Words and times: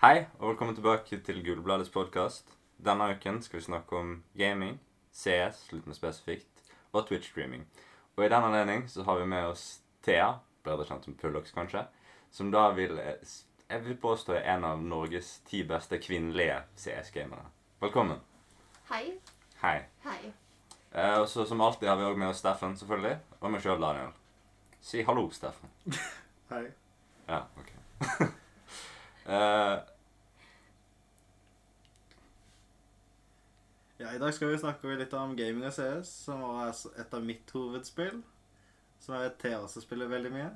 Hei, 0.00 0.22
og 0.38 0.48
velkommen 0.48 0.72
tilbake 0.72 1.18
til 1.20 1.42
Gullbladets 1.44 1.90
podkast. 1.92 2.54
Denne 2.80 3.10
uken 3.12 3.42
skal 3.44 3.58
vi 3.58 3.64
snakke 3.66 3.98
om 3.98 4.14
gaming, 4.32 4.78
CS, 5.12 5.58
litt 5.74 5.84
mer 5.84 5.98
spesifikt, 5.98 6.62
og 6.96 7.04
Twitch-streaming. 7.10 7.66
Og 8.16 8.24
i 8.24 8.30
den 8.32 8.46
anledning 8.46 8.86
så 8.88 9.04
har 9.04 9.18
vi 9.20 9.26
med 9.28 9.50
oss 9.50 9.82
Thea, 10.00 10.30
bedre 10.64 10.86
kjent 10.88 11.04
som 11.04 11.18
Pullox 11.20 11.52
kanskje, 11.52 11.84
som 12.32 12.48
da 12.48 12.70
vil 12.78 12.96
Jeg 12.96 13.84
vil 13.84 13.98
påstå 14.00 14.38
er 14.38 14.48
en 14.54 14.64
av 14.70 14.80
Norges 14.80 15.34
ti 15.44 15.60
beste 15.68 16.00
kvinnelige 16.00 16.62
CS-gamere. 16.80 17.44
Velkommen. 17.84 18.24
Hei. 18.88 19.18
Hei. 19.60 19.84
Hei. 20.08 20.32
Eh, 20.94 21.20
og 21.20 21.28
så 21.28 21.44
som 21.44 21.60
alltid 21.60 21.92
har 21.92 22.00
vi 22.00 22.08
òg 22.08 22.16
med 22.16 22.32
oss 22.32 22.40
Steffen, 22.40 22.72
selvfølgelig. 22.76 23.18
Og 23.40 23.52
meg 23.52 23.60
sjøl, 23.60 23.76
Daniel. 23.84 24.16
Si 24.80 25.04
hallo, 25.04 25.28
Steffen. 25.28 25.68
Hei. 26.54 26.64
Ja, 27.28 27.44
ok. 27.60 27.72
eh, 29.36 29.89
Ja, 34.00 34.14
I 34.14 34.18
dag 34.18 34.32
skal 34.34 34.48
vi 34.48 34.58
snakke 34.58 34.94
litt 34.96 35.12
om 35.12 35.34
gaming 35.36 35.66
og 35.68 35.74
CS, 35.76 36.08
som 36.24 36.40
var 36.40 36.70
et 36.72 37.14
av 37.14 37.24
mitt 37.24 37.50
hovedspill. 37.52 38.22
Som 38.96 39.12
jeg 39.12 39.26
vet 39.26 39.34
Thea 39.42 39.58
også 39.60 39.82
spiller 39.84 40.08
veldig 40.08 40.30
mye. 40.32 40.46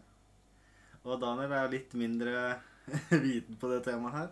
Og 1.04 1.18
Daniel 1.20 1.52
er 1.52 1.68
litt 1.74 1.92
mindre 2.00 2.54
viten 3.26 3.58
på 3.60 3.68
det 3.68 3.82
temaet 3.84 4.16
her. 4.16 4.30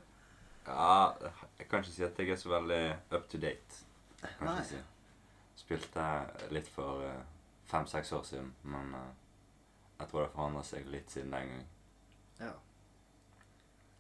ja, 0.64 1.32
jeg 1.58 1.68
kan 1.68 1.84
ikke 1.84 1.92
si 1.92 2.06
at 2.06 2.22
jeg 2.22 2.32
er 2.32 2.40
så 2.40 2.54
veldig 2.54 2.80
up 3.12 3.28
to 3.28 3.40
date. 3.42 3.82
Kan 4.22 4.48
Nei. 4.48 4.54
ikke 4.62 4.70
si. 4.70 4.80
Spilte 5.60 6.06
litt 6.56 6.70
for 6.72 7.04
eh, 7.04 7.20
fem-seks 7.68 8.12
år 8.16 8.24
siden, 8.30 8.48
men 8.64 8.94
eh, 8.96 9.10
jeg 9.98 10.08
tror 10.08 10.22
det 10.22 10.26
har 10.30 10.36
forandret 10.38 10.70
seg 10.70 10.88
litt 10.88 11.12
siden 11.12 11.36
den 11.36 11.52
gang. 11.52 11.66
Ja. 12.40 12.54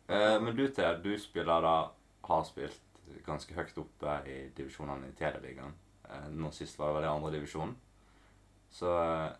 Eh, 0.08 0.38
men 0.40 0.56
du, 0.56 0.64
Thea, 0.72 0.96
du 1.04 1.12
spiller 1.20 1.60
da 1.68 1.76
Har 2.22 2.44
spilt 2.48 2.91
ganske 3.26 3.54
høyt 3.54 3.78
oppe 3.78 4.16
i 4.28 4.36
divisjonene 4.56 5.08
i 5.08 5.16
Tedeligaen. 5.18 5.74
Eh, 6.08 6.28
nå 6.30 6.50
sist 6.52 6.78
var 6.78 6.88
det 6.92 6.94
vel 7.00 7.04
i 7.08 7.12
andre 7.12 7.32
divisjon. 7.36 7.76
Så 8.70 8.92
eh, 9.02 9.32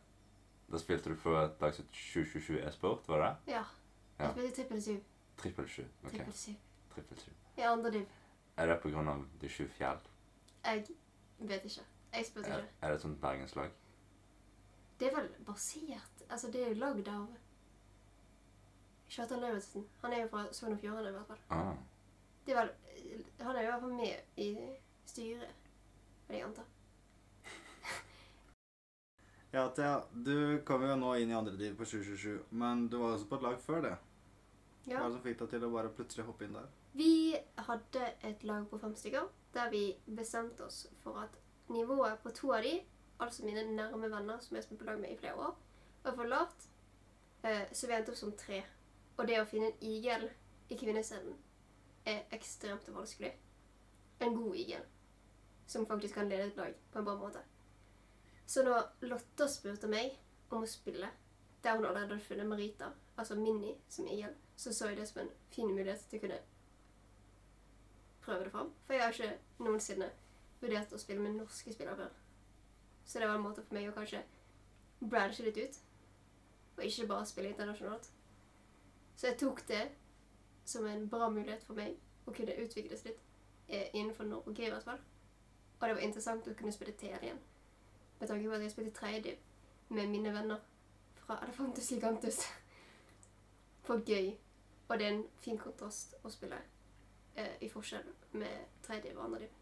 da 0.73 0.79
spilte 0.81 1.11
du 1.13 1.17
for 1.17 1.39
et 1.45 1.61
lag 1.61 1.75
som 1.75 1.85
het 1.85 1.97
727 1.97 2.61
e-sport, 2.69 3.09
var 3.09 3.19
det? 3.27 3.53
Ja. 3.53 3.65
Ja. 4.19 4.25
Jeg 4.25 4.33
spiller 4.33 4.51
trippel 4.57 4.83
sju. 4.83 4.97
Trippel 5.43 5.69
sju. 5.69 5.83
Ok, 6.05 6.11
Trippel 6.11 6.33
syv. 6.33 6.57
trippel 6.95 7.19
sju. 7.25 7.31
I 7.59 7.61
andre 7.69 7.91
div. 7.91 8.07
Er 8.57 8.67
det 8.67 8.81
pga. 8.83 9.17
de 9.41 9.49
sju 9.49 9.65
fjell? 9.69 9.99
Jeg 10.65 10.85
vet 11.39 11.65
ikke. 11.65 11.85
Jeg 12.13 12.27
spurte 12.27 12.49
Er, 12.51 12.59
ikke. 12.59 12.69
er 12.83 12.89
det 12.89 12.95
et 12.97 13.03
sånt 13.03 13.21
bergenslag? 13.21 13.71
Det 15.01 15.09
er 15.13 15.17
vel 15.17 15.29
basert 15.47 16.23
Altså, 16.31 16.51
det 16.53 16.63
er 16.63 16.69
jo 16.69 16.75
lagd 16.75 17.09
av 17.09 17.27
Kjartan 19.09 19.41
Lauritzen. 19.41 19.85
Han 20.03 20.13
er 20.13 20.23
jo 20.23 20.29
fra 20.29 20.45
Sogn 20.53 20.73
og 20.73 20.79
Fjordane, 20.81 21.09
i 21.09 21.13
hvert 21.13 21.27
fall. 21.27 21.41
Ah. 21.51 21.75
Det 22.47 22.55
er 22.55 22.61
vel 22.63 22.71
Han 23.41 23.57
er 23.57 23.63
jo 23.63 23.69
i 23.69 23.71
hvert 23.71 23.83
fall 23.85 23.97
med 23.97 24.39
i 24.43 24.49
styret, 25.07 25.55
vil 26.29 26.39
jeg 26.39 26.47
anta. 26.47 26.65
Ja, 29.53 29.67
Thea, 29.77 29.99
du 30.13 30.63
kom 30.65 30.81
jo 30.87 30.95
nå 30.97 31.11
inn 31.21 31.29
i 31.33 31.37
andre 31.37 31.53
div 31.61 31.75
på 31.77 31.85
727, 31.85 32.39
men 32.57 32.87
du 32.89 32.97
var 33.03 33.19
også 33.19 33.27
på 33.29 33.37
et 33.37 33.43
lag 33.45 33.59
før 33.61 33.83
det. 33.85 33.97
Hva 34.87 34.97
er 34.97 35.05
det 35.05 35.17
som 35.19 35.25
fikk 35.27 35.43
deg 35.43 35.51
til 35.53 35.67
å 35.67 35.73
bare 35.75 35.91
plutselig 35.93 36.25
hoppe 36.27 36.47
inn 36.47 36.57
der? 36.57 36.71
Vi 36.97 37.11
hadde 37.69 38.07
et 38.29 38.43
lag 38.49 38.65
på 38.71 38.81
fem 38.81 38.95
stykker 38.99 39.29
der 39.53 39.69
vi 39.73 39.83
bestemte 40.17 40.65
oss 40.65 40.87
for 41.03 41.21
at 41.21 41.37
nivået 41.73 42.19
på 42.25 42.33
to 42.35 42.51
av 42.57 42.65
de, 42.65 42.73
altså 43.21 43.45
mine 43.45 43.67
nærme 43.77 44.09
venner 44.13 44.41
som 44.41 44.57
jeg 44.57 44.63
har 44.63 44.67
spilt 44.67 44.81
på 44.81 44.89
lag 44.89 45.01
med 45.01 45.13
i 45.13 45.19
flere 45.21 45.37
år, 45.37 45.53
var 46.05 46.17
for 46.17 46.33
lavt. 46.33 46.67
Eh, 47.45 47.69
Så 47.73 47.87
vi 47.87 47.95
endte 47.95 48.13
opp 48.15 48.19
som 48.19 48.33
tre. 48.33 48.63
Og 49.19 49.27
det 49.29 49.37
å 49.43 49.47
finne 49.47 49.69
en 49.69 49.85
igel 49.85 50.31
i 50.73 50.77
kvinnescenen 50.81 51.37
er 52.05 52.23
ekstremt 52.35 52.89
vanskelig. 52.89 53.33
En 54.19 54.37
god 54.37 54.57
igel. 54.57 54.85
Som 55.67 55.87
faktisk 55.87 56.15
kan 56.15 56.29
lede 56.29 56.51
et 56.51 56.57
lag 56.57 56.75
på 56.93 56.99
en 56.99 57.05
bra 57.05 57.17
måte. 57.17 57.43
Så 58.47 58.63
når 58.63 59.07
Lotta 59.07 59.49
spurte 59.49 59.89
meg 59.89 60.17
om 60.51 60.65
å 60.65 60.69
spille, 60.69 61.09
der 61.63 61.77
hun 61.77 61.87
allerede 61.87 62.15
hadde 62.15 62.25
funnet 62.27 62.47
Marita, 62.47 62.91
altså 63.17 63.35
Minni 63.39 63.77
som 63.89 64.09
igel, 64.11 64.35
så 64.57 64.73
så 64.73 64.91
jeg 64.91 64.97
det 64.99 65.09
som 65.09 65.23
en 65.23 65.31
fin 65.51 65.71
mulighet 65.71 66.03
til 66.11 66.19
å 66.19 66.25
kunne 66.27 66.41
prøve 68.23 68.45
det 68.45 68.53
fram. 68.53 68.73
For 68.87 68.95
jeg 68.95 69.03
har 69.03 69.17
ikke 69.17 69.65
noensinne 69.65 70.11
vurdert 70.61 70.93
å 70.93 71.01
spille 71.01 71.23
med 71.23 71.39
norske 71.39 71.73
spillere 71.75 71.97
før. 71.97 72.13
Så 73.05 73.19
det 73.19 73.29
var 73.29 73.39
en 73.39 73.47
måte 73.47 73.63
for 73.63 73.75
meg 73.75 73.89
å 73.91 73.95
kanskje 73.97 74.23
branche 75.01 75.47
litt 75.47 75.59
ut, 75.59 75.79
og 76.77 76.85
ikke 76.87 77.09
bare 77.11 77.27
spille 77.27 77.51
internasjonalt. 77.51 78.11
Så 79.17 79.27
jeg 79.31 79.39
tok 79.39 79.65
det 79.69 79.83
som 80.65 80.87
en 80.87 81.09
bra 81.11 81.29
mulighet 81.31 81.65
for 81.67 81.79
meg 81.79 81.97
å 82.27 82.35
kunne 82.35 82.57
utvikles 82.63 83.05
litt 83.07 83.23
eh, 83.69 83.89
innenfor 83.93 84.29
Norge 84.29 84.67
i 84.67 84.71
hvert 84.71 84.87
fall. 84.87 85.01
Og 85.81 85.89
det 85.89 85.97
var 85.97 86.05
interessant 86.07 86.49
å 86.49 86.55
kunne 86.59 86.75
spille 86.75 86.95
TR 86.99 87.23
igjen. 87.23 87.41
Med 88.21 88.29
tanke 88.29 88.49
på 88.49 88.55
at 88.55 88.63
jeg 88.63 88.75
spilte 88.75 88.95
tredje 88.99 89.37
med 89.89 90.11
mine 90.13 90.35
venner 90.35 90.61
fra 91.25 91.41
Elefantus 91.43 91.91
Gigantus. 91.91 92.39
For 93.87 94.03
gøy. 94.07 94.37
Og 94.89 94.99
det 94.99 95.07
er 95.07 95.17
en 95.17 95.25
fin 95.43 95.59
kontrast 95.59 96.15
å 96.23 96.31
spille 96.31 96.59
eh, 97.35 97.57
i 97.65 97.71
forskjell 97.73 98.07
med 98.39 98.79
tredje 98.87 99.17
og 99.17 99.25
andre 99.25 99.47
div. 99.47 99.59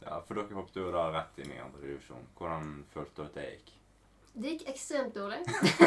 Ja, 0.00 0.16
for 0.24 0.38
dere 0.38 0.56
hoppet 0.56 0.78
jo 0.80 0.88
da 0.94 1.10
rett 1.12 1.38
inn 1.42 1.52
i 1.52 1.60
andre 1.60 1.82
divisjon. 1.84 2.24
Hvordan 2.38 2.70
følte 2.94 3.18
du 3.18 3.26
at 3.26 3.34
det 3.36 3.46
gikk? 3.50 3.72
Det 4.32 4.52
gikk 4.54 4.68
ekstremt 4.72 5.14
dårlig. 5.14 5.42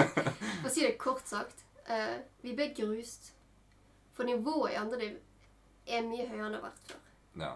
For 0.61 0.69
å 0.69 0.73
si 0.73 0.83
det 0.85 0.99
kort 1.01 1.25
sagt. 1.25 1.63
Eh, 1.89 2.19
vi 2.43 2.53
ble 2.53 2.69
grust. 2.77 3.31
For 4.13 4.23
nivået 4.23 4.71
i 4.71 4.79
andre 4.81 4.99
liv 4.99 5.19
er 5.87 6.05
mye 6.07 6.27
høyere 6.29 6.47
enn 6.47 6.55
det 6.55 6.59
har 6.61 6.67
vært 6.67 6.83
før. 6.87 6.99
Ja. 7.41 7.53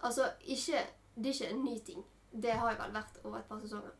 Altså, 0.00 0.30
ikke, 0.40 0.84
det 1.16 1.26
er 1.26 1.34
ikke 1.34 1.50
en 1.54 1.64
ny 1.64 1.78
ting. 1.84 2.04
Det 2.32 2.52
har 2.52 2.70
jeg 2.70 2.80
vel 2.80 2.94
vært 2.94 3.20
over 3.24 3.38
et 3.38 3.48
par 3.50 3.60
sesonger. 3.60 3.92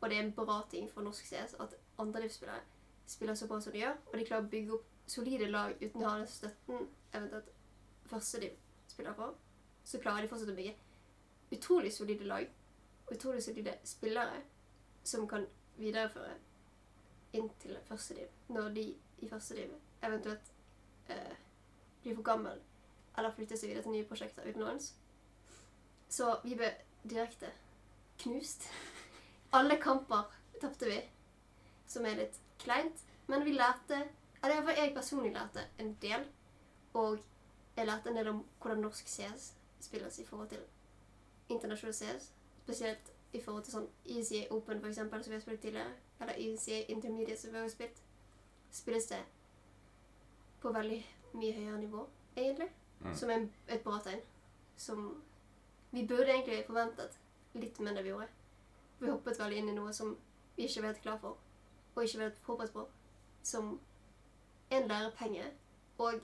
Og 0.00 0.10
det 0.10 0.18
er 0.18 0.22
en 0.24 0.32
bra 0.36 0.60
ting 0.70 0.90
for 0.92 1.04
norsk 1.04 1.26
CS 1.26 1.56
at 1.60 1.74
andrediv-spillere 1.98 2.60
spiller 3.06 3.34
så 3.34 3.48
bra 3.48 3.60
som 3.60 3.72
de 3.72 3.78
gjør, 3.78 3.96
og 4.12 4.18
de 4.18 4.24
klarer 4.24 4.44
å 4.46 4.50
bygge 4.50 4.74
opp 4.76 4.86
solide 5.10 5.48
lag 5.50 5.72
uten 5.80 6.04
å 6.04 6.08
ha 6.08 6.18
den 6.20 6.28
støtten 6.30 6.86
eventuelt 7.12 7.50
første 8.10 8.40
de 8.40 8.50
spiller 8.88 9.16
på. 9.18 9.26
Så 9.84 9.98
klarer 9.98 10.22
de 10.22 10.30
fortsatt 10.30 10.52
å 10.52 10.56
bygge 10.56 10.76
utrolig 11.56 11.92
solide 11.92 12.28
lag 12.28 12.46
og 13.06 13.12
utrolig 13.16 13.42
solide 13.42 13.74
spillere 13.84 14.42
som 15.04 15.26
kan 15.28 15.46
videreføre 15.80 16.36
inn 17.32 17.50
til 17.62 17.76
første 17.88 18.14
div, 18.14 18.30
når 18.48 18.72
de 18.76 18.86
i 19.20 19.28
første 19.28 19.56
div 19.58 19.74
eventuelt 20.06 20.52
eh, 21.10 21.38
blir 22.02 22.16
for 22.16 22.26
gammel 22.26 22.60
eller 23.18 23.34
flytter 23.36 23.58
seg 23.58 23.70
videre 23.70 23.84
til 23.84 23.94
nye 23.94 24.08
prosjekter 24.08 24.46
utenlands. 24.48 24.92
Så 26.10 26.32
vi 26.44 26.56
ble 26.58 26.70
direkte 27.04 27.50
knust. 28.22 28.66
Alle 29.56 29.76
kamper 29.82 30.30
tapte 30.62 30.88
vi, 30.88 30.98
som 31.90 32.06
er 32.06 32.18
litt 32.22 32.38
kleint. 32.62 33.04
Men 33.30 33.44
vi 33.46 33.54
lærte 33.54 34.06
Eller 34.42 34.56
iallfall 34.56 34.78
jeg 34.78 34.92
personlig 34.96 35.34
lærte 35.34 35.66
en 35.78 35.90
del. 36.00 36.22
Og 36.96 37.18
jeg 37.76 37.86
lærte 37.86 38.08
en 38.08 38.16
del 38.16 38.28
om 38.30 38.38
hvordan 38.62 38.78
norsk 38.80 39.08
CS 39.08 39.50
spilles 39.84 40.18
i 40.18 40.24
forhold 40.24 40.48
til 40.48 40.62
internasjonal 41.48 41.94
CS. 41.94 42.30
Spesielt 42.62 43.10
i 43.36 43.42
forhold 43.44 43.66
til 43.66 43.74
sånn 43.74 43.90
ECA 44.06 44.46
Open, 44.54 44.80
for 44.80 44.88
eksempel, 44.88 45.20
som 45.22 45.34
vi 45.34 45.36
har 45.36 45.44
spilt 45.44 45.60
tidligere. 45.60 45.92
Eller 46.20 46.40
ECA 46.40 46.80
Intermediate, 46.88 47.36
som 47.42 47.52
vi 47.52 47.60
har 47.60 47.68
spilt. 47.68 48.00
Spilles 48.72 49.10
det 49.12 49.20
på 50.62 50.72
veldig 50.74 51.00
mye 51.32 51.56
høyere 51.56 51.78
nivå, 51.80 52.06
egentlig. 52.36 52.68
Mm. 53.00 53.14
Som 53.16 53.30
er 53.30 53.46
et 53.68 53.84
bra 53.84 53.98
tegn. 54.04 54.22
Som 54.76 55.22
vi 55.90 56.06
burde 56.06 56.32
egentlig 56.32 56.64
forventet 56.66 57.16
litt 57.58 57.78
mer 57.80 57.92
enn 57.92 58.00
det 58.00 58.04
vi 58.06 58.12
gjorde. 58.12 58.28
Vi 59.00 59.10
hoppet 59.10 59.40
veldig 59.40 59.62
inn 59.62 59.70
i 59.72 59.76
noe 59.76 59.92
som 59.96 60.12
vi 60.56 60.66
ikke 60.66 60.82
var 60.82 60.92
helt 60.92 61.02
klar 61.04 61.20
for, 61.22 61.38
og 61.94 62.02
ikke 62.04 62.20
var 62.20 62.28
helt 62.28 62.42
forberedt 62.44 62.74
på. 62.74 62.84
Som 63.42 63.78
en 64.70 64.88
lærepenge, 64.88 65.46
og 65.98 66.20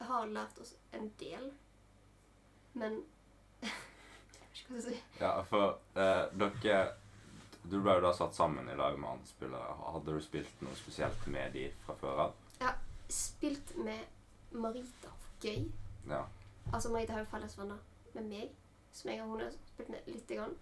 har 0.00 0.26
lært 0.26 0.58
oss 0.60 0.74
en 0.92 1.08
del. 1.18 1.50
Men 2.72 3.02
Jeg 3.62 3.70
vet 3.72 4.58
ikke 4.58 4.68
hva 4.68 4.76
jeg 4.76 4.82
skal 4.82 4.92
si. 4.92 5.02
Ja, 5.20 5.32
for 5.48 5.78
eh, 5.96 6.24
dere 6.36 6.80
Du 7.66 7.78
ble 7.82 7.96
jo 7.96 8.02
da 8.04 8.12
satt 8.14 8.36
sammen 8.36 8.68
i 8.70 8.76
lag 8.78 8.98
med 8.98 9.08
andre 9.10 9.30
spillere. 9.30 9.78
Hadde 9.94 10.12
du 10.14 10.22
spilt 10.22 10.60
noe 10.62 10.76
spesielt 10.78 11.24
med 11.32 11.56
de 11.56 11.64
fra 11.86 11.96
før 11.98 12.20
av? 12.26 12.36
Spilt 13.16 13.74
med 13.78 13.98
Marita 14.50 15.12
gøy. 15.42 15.66
Ja. 16.08 16.22
Altså, 16.72 16.90
Marita 16.92 17.12
har 17.12 17.24
jo 17.24 17.30
felles 17.30 17.58
venner 17.58 17.78
med 18.14 18.28
meg, 18.30 18.50
som 18.92 19.10
jeg 19.10 19.22
og 19.22 19.28
hun 19.28 19.44
har 19.44 19.54
spilt 19.66 19.88
med 19.94 20.10
lite 20.10 20.34
grann. 20.40 20.56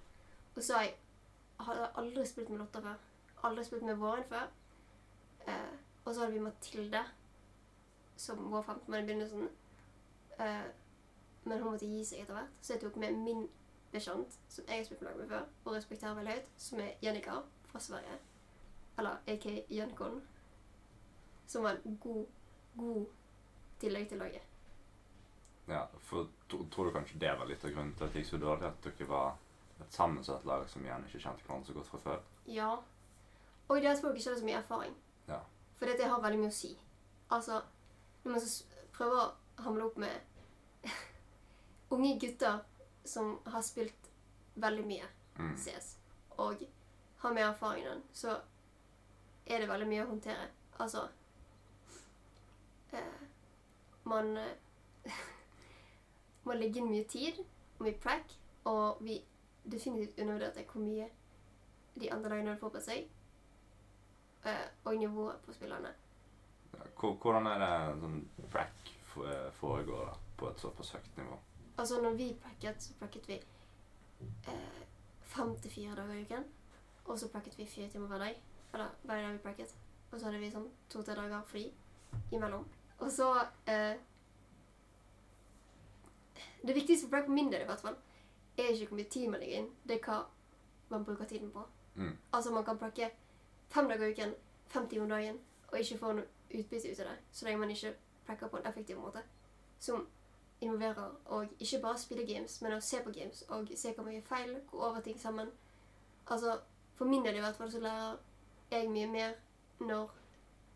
Og 0.56 0.62
så 0.62 0.74
har 0.76 1.74
jeg 1.74 1.90
aldri 1.96 2.26
spilt 2.26 2.52
med 2.52 2.58
Lotta 2.58 2.80
før. 2.84 3.02
Aldri 3.44 3.64
spilt 3.64 3.82
med 3.82 3.96
Våren 3.96 4.24
før. 4.28 4.46
Eh, 5.48 5.74
og 6.04 6.14
så 6.14 6.20
hadde 6.20 6.32
vi 6.32 6.40
Mathilde, 6.40 7.04
som 8.16 8.52
var 8.52 8.62
15 8.62 8.94
år 8.94 8.98
i 8.98 9.02
begynnelsen. 9.02 9.48
Eh, 10.38 10.66
men 11.44 11.58
hun 11.62 11.70
måtte 11.70 11.86
gi 11.86 12.04
seg 12.04 12.22
etter 12.22 12.34
hvert, 12.38 12.54
så 12.62 12.72
jeg 12.72 12.82
tok 12.82 12.96
med 12.96 13.16
min 13.16 13.48
bekjent, 13.92 14.38
som 14.48 14.64
jeg 14.68 14.78
har 14.78 14.84
spilt 14.84 15.00
på 15.00 15.04
lag 15.04 15.16
med 15.16 15.28
før, 15.28 15.42
og 15.64 15.74
respekterer 15.74 16.14
veldig 16.14 16.32
høyt, 16.32 16.48
som 16.56 16.80
er 16.80 16.94
Jennika 17.02 17.34
fra 17.70 17.80
Sverige. 17.80 18.16
Eller 18.98 19.16
aka 19.26 19.60
Jenkon. 19.70 20.22
Som 21.46 21.62
var 21.62 21.76
en 21.84 21.98
god, 22.00 22.26
god 22.76 23.06
tillegg 23.80 24.08
til 24.08 24.18
laget. 24.18 24.42
Ja, 25.68 25.86
for 26.04 26.28
tror 26.50 26.84
du 26.88 26.92
kanskje 26.92 27.18
det 27.22 27.32
var 27.38 27.48
litt 27.48 27.64
av 27.64 27.72
grunnen 27.72 27.94
til 27.96 28.04
at 28.04 28.12
det 28.12 28.22
gikk 28.22 28.30
så 28.34 28.40
dårlig? 28.42 28.68
At 28.68 28.84
dere 28.84 29.08
var 29.08 29.36
et 29.80 29.92
sammensatt 29.96 30.44
lag 30.46 30.66
som 30.70 30.84
igjen 30.84 31.06
ikke 31.08 31.22
kjente 31.24 31.46
hverandre 31.46 31.66
så 31.70 31.76
godt 31.78 31.90
fra 31.92 32.02
før? 32.04 32.20
Ja. 32.46 32.70
Og 33.68 33.80
det 33.80 33.88
at 33.94 34.02
folk 34.04 34.16
ikke 34.18 34.30
hadde 34.30 34.40
så 34.42 34.48
mye 34.50 34.60
erfaring. 34.60 34.94
Ja. 35.28 35.40
For 35.78 35.86
det 35.88 36.08
har 36.10 36.20
veldig 36.22 36.42
mye 36.42 36.52
å 36.52 36.58
si. 36.58 36.74
Altså, 37.32 37.62
når 38.24 38.36
man 38.36 38.44
så 38.44 38.82
prøver 38.92 39.22
å 39.22 39.64
hamle 39.64 39.88
opp 39.88 39.96
med 39.96 40.84
unge 41.96 42.18
gutter 42.20 42.60
som 43.04 43.38
har 43.46 43.64
spilt 43.64 44.10
veldig 44.54 44.86
mye 44.88 45.10
Mm. 45.34 45.56
CS, 45.58 45.96
og 46.38 46.60
har 47.18 47.32
mer 47.34 47.48
erfaring 47.48 47.86
enn 47.90 48.02
så 48.14 48.36
er 49.46 49.58
det 49.58 49.66
veldig 49.66 49.88
mye 49.90 50.04
å 50.04 50.10
håndtere. 50.12 50.44
Altså 50.78 51.08
eh, 52.94 53.20
Man 54.04 54.34
legger 55.04 56.44
må 56.44 56.56
legge 56.58 56.80
inn 56.80 56.90
mye 56.90 57.04
tid 57.08 57.38
og 57.40 57.86
mye 57.86 57.96
prack, 58.00 58.34
og 58.68 59.00
vi 59.04 59.18
definitivt 59.64 60.18
undervurderte 60.20 60.64
hvor 60.68 60.84
mye 60.84 61.08
de 61.94 62.10
andre 62.12 62.30
lagene 62.30 62.52
hadde 62.52 62.60
forberedt 62.60 62.84
seg, 62.84 63.06
eh, 64.44 64.66
og 64.84 64.98
nivået 65.00 65.40
på 65.46 65.54
spillerne. 65.56 65.94
Ja, 66.74 66.90
hvordan 67.00 67.48
er 67.48 67.62
det 67.62 67.72
sånn 68.02 68.20
prack 68.52 68.92
foregår 69.60 70.08
da, 70.10 70.14
på 70.36 70.50
et 70.50 70.60
såpass 70.60 70.90
høyt 70.96 71.16
nivå? 71.16 71.38
Altså, 71.76 72.00
når 72.02 72.16
vi 72.18 72.28
pracket, 72.42 72.82
så 72.82 72.94
pracket 72.98 73.28
vi 73.28 73.38
eh, 74.50 74.82
fem 75.20 75.56
til 75.62 75.70
fire 75.70 75.96
dager 75.96 76.14
i 76.14 76.22
uken. 76.22 76.44
Og 77.04 77.18
så 77.18 77.28
pracket 77.28 77.58
vi 77.58 77.66
fire 77.66 77.88
timer 77.90 78.06
hver 78.06 78.18
dag. 78.18 78.40
Eller 78.72 78.94
hver 79.02 79.22
dag 79.22 79.32
vi 79.32 79.38
pracket. 79.38 79.74
Og 80.10 80.18
så 80.18 80.26
hadde 80.26 80.40
vi 80.42 80.50
sånn 80.54 80.68
to-tre 80.90 81.16
dager 81.18 81.42
fri 81.50 81.64
imellom. 82.32 82.66
Og 82.98 83.12
så 83.12 83.28
eh, 83.66 83.96
Det 86.66 86.74
viktigste 86.74 87.08
for 87.08 87.28
min 87.28 87.52
del 87.52 87.62
i 87.62 87.64
hvert 87.64 87.80
fall, 87.80 87.96
er 88.56 88.70
ikke 88.72 88.86
hvor 88.86 88.96
mye 88.96 89.10
tid 89.10 89.28
man 89.28 89.40
legger 89.40 89.58
inn. 89.58 89.70
Det 89.84 89.98
er 89.98 90.06
hva 90.06 90.22
man 90.88 91.04
bruker 91.04 91.24
tiden 91.24 91.50
på. 91.50 91.66
Mm. 91.94 92.16
Altså, 92.32 92.50
man 92.50 92.64
kan 92.64 92.78
plukke 92.78 93.10
fem 93.68 93.88
dager 93.88 94.06
i 94.06 94.12
uken, 94.12 94.34
fem 94.66 94.88
timer 94.88 95.08
dagen, 95.08 95.38
og 95.68 95.78
ikke 95.78 95.98
få 95.98 96.12
noe 96.12 96.24
utbytte 96.54 96.92
ut 96.92 97.00
av 97.00 97.06
det, 97.10 97.16
så 97.32 97.46
lenge 97.46 97.60
man 97.60 97.70
ikke 97.70 97.94
prakker 98.26 98.48
på 98.48 98.56
en 98.56 98.66
effektiv 98.66 98.98
måte. 98.98 99.22
Som 99.78 100.06
involverer 100.60 101.10
og 101.26 101.48
ikke 101.58 101.80
bare 101.82 101.98
spille 101.98 102.26
games, 102.34 102.62
men 102.62 102.76
å 102.76 102.80
se 102.80 103.00
på 103.04 103.12
games 103.12 103.42
og 103.48 103.72
se 103.76 103.92
hva 103.92 104.04
mye 104.06 104.22
feil, 104.22 104.54
gå 104.70 104.78
over 104.78 105.00
ting 105.00 105.20
sammen. 105.20 105.50
Altså, 106.26 106.60
For 106.94 107.04
min 107.04 107.24
del 107.24 107.36
i 107.36 107.40
hvert 107.42 107.56
fall 107.56 107.72
så 107.72 107.80
lærer 107.82 108.18
jeg 108.70 108.90
mye 108.90 109.06
mer 109.10 109.32
når 109.80 110.10